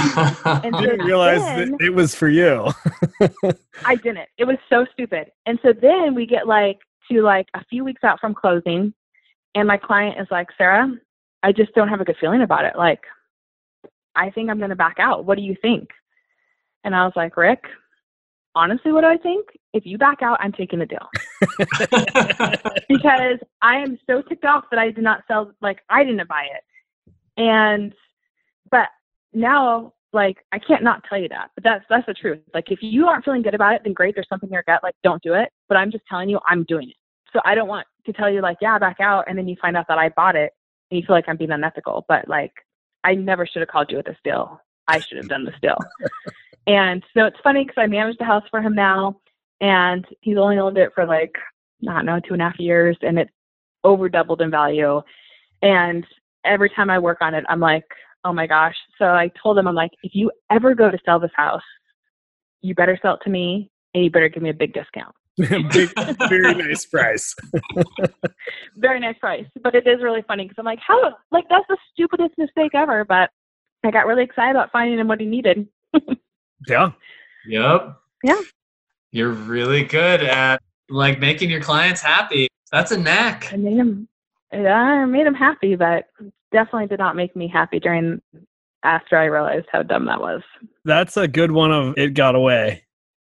[0.46, 2.68] and didn't realize then, that it was for you.
[3.86, 4.28] I didn't.
[4.38, 5.32] It was so stupid.
[5.46, 6.80] And so then we get like
[7.12, 8.93] to like a few weeks out from closing,
[9.54, 10.91] and my client is like, Sarah,
[11.43, 12.74] I just don't have a good feeling about it.
[12.76, 13.02] Like,
[14.16, 15.26] I think I'm going to back out.
[15.26, 15.89] What do you think?
[16.84, 17.64] And I was like, Rick,
[18.56, 19.47] honestly, what do I think?
[19.74, 21.08] If you back out, I'm taking the deal.
[22.89, 26.47] because I am so ticked off that I did not sell, like, I didn't buy
[26.56, 26.64] it.
[27.38, 27.93] And,
[28.72, 28.88] but
[29.34, 32.39] now, like, I can't not tell you that, but that's, that's the truth.
[32.53, 34.82] Like, if you aren't feeling good about it, then great, there's something in your gut,
[34.82, 35.49] like, don't do it.
[35.68, 36.95] But I'm just telling you, I'm doing it.
[37.34, 39.26] So I don't want to tell you, like, yeah, back out.
[39.28, 40.53] And then you find out that I bought it
[40.89, 42.06] and you feel like I'm being unethical.
[42.08, 42.53] But, like,
[43.03, 44.62] I never should have called you with this deal.
[44.88, 45.78] I should have done this deal.
[46.68, 49.20] and so it's funny because I manage the house for him now,
[49.61, 51.34] and he's only owned it for like,
[51.88, 53.32] I don't know, two and a half years, and it's
[53.84, 55.01] over doubled in value.
[55.61, 56.05] And
[56.43, 57.86] every time I work on it, I'm like,
[58.24, 58.76] oh my gosh.
[58.97, 61.61] So I told him, I'm like, if you ever go to sell this house,
[62.61, 65.16] you better sell it to me and you better give me a big discount.
[65.38, 65.89] big,
[66.30, 67.36] very nice price.
[68.78, 69.45] very nice price.
[69.61, 73.05] But it is really funny because I'm like, how, like, that's the stupidest mistake ever.
[73.05, 73.30] But
[73.84, 75.68] I got really excited about finding him what he needed.
[76.68, 76.91] Yeah.
[77.47, 77.97] Yep.
[78.24, 78.41] Yeah.
[79.11, 82.47] You're really good at like making your clients happy.
[82.72, 83.51] That's a knack.
[83.53, 84.07] I made them.
[84.51, 86.05] I made him happy, but
[86.51, 88.22] definitely did not make me happy during
[88.84, 90.41] after I realized how dumb that was.
[90.86, 92.84] That's a good one of it got away.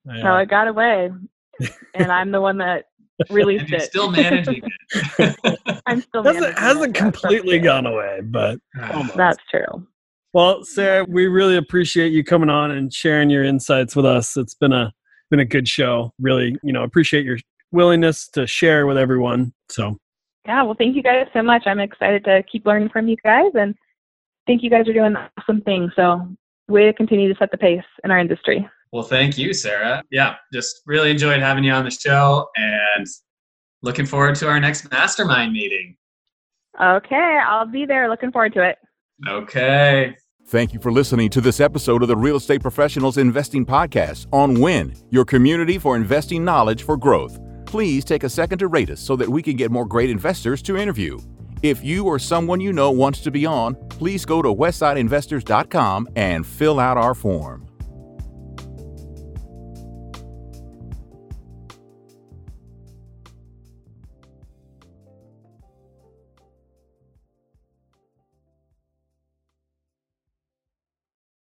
[0.10, 0.22] Oh, yeah.
[0.22, 1.12] So it got away,
[1.94, 2.86] and I'm the one that
[3.30, 3.82] released it.
[3.84, 5.82] Still managing it.
[5.86, 8.98] I'm still hasn't hasn't completely gone away, but ah.
[8.98, 9.18] almost.
[9.18, 9.88] that's true.
[10.38, 14.38] Well, Sarah, we really appreciate you coming on and sharing your insights with us.
[14.38, 14.94] It's been a
[15.32, 16.14] been a good show.
[16.20, 17.40] Really, you know, appreciate your
[17.72, 19.52] willingness to share with everyone.
[19.70, 19.98] So
[20.46, 21.64] yeah, well, thank you guys so much.
[21.66, 23.74] I'm excited to keep learning from you guys, and
[24.46, 25.92] think you guys are doing awesome things.
[25.96, 26.30] So,
[26.68, 28.70] way to continue to set the pace in our industry.
[28.92, 30.04] Well, thank you, Sarah.
[30.12, 33.08] Yeah, just really enjoyed having you on the show, and
[33.82, 35.98] looking forward to our next mastermind meeting.
[36.80, 38.08] Okay, I'll be there.
[38.08, 38.78] Looking forward to it.
[39.28, 40.16] Okay.
[40.48, 44.60] Thank you for listening to this episode of the Real Estate Professionals Investing Podcast on
[44.60, 47.38] WIN, your community for investing knowledge for growth
[47.68, 50.62] please take a second to rate us so that we can get more great investors
[50.64, 51.20] to interview.
[51.62, 56.46] If you or someone you know wants to be on, please go to westsideinvestors.com and
[56.46, 57.67] fill out our form.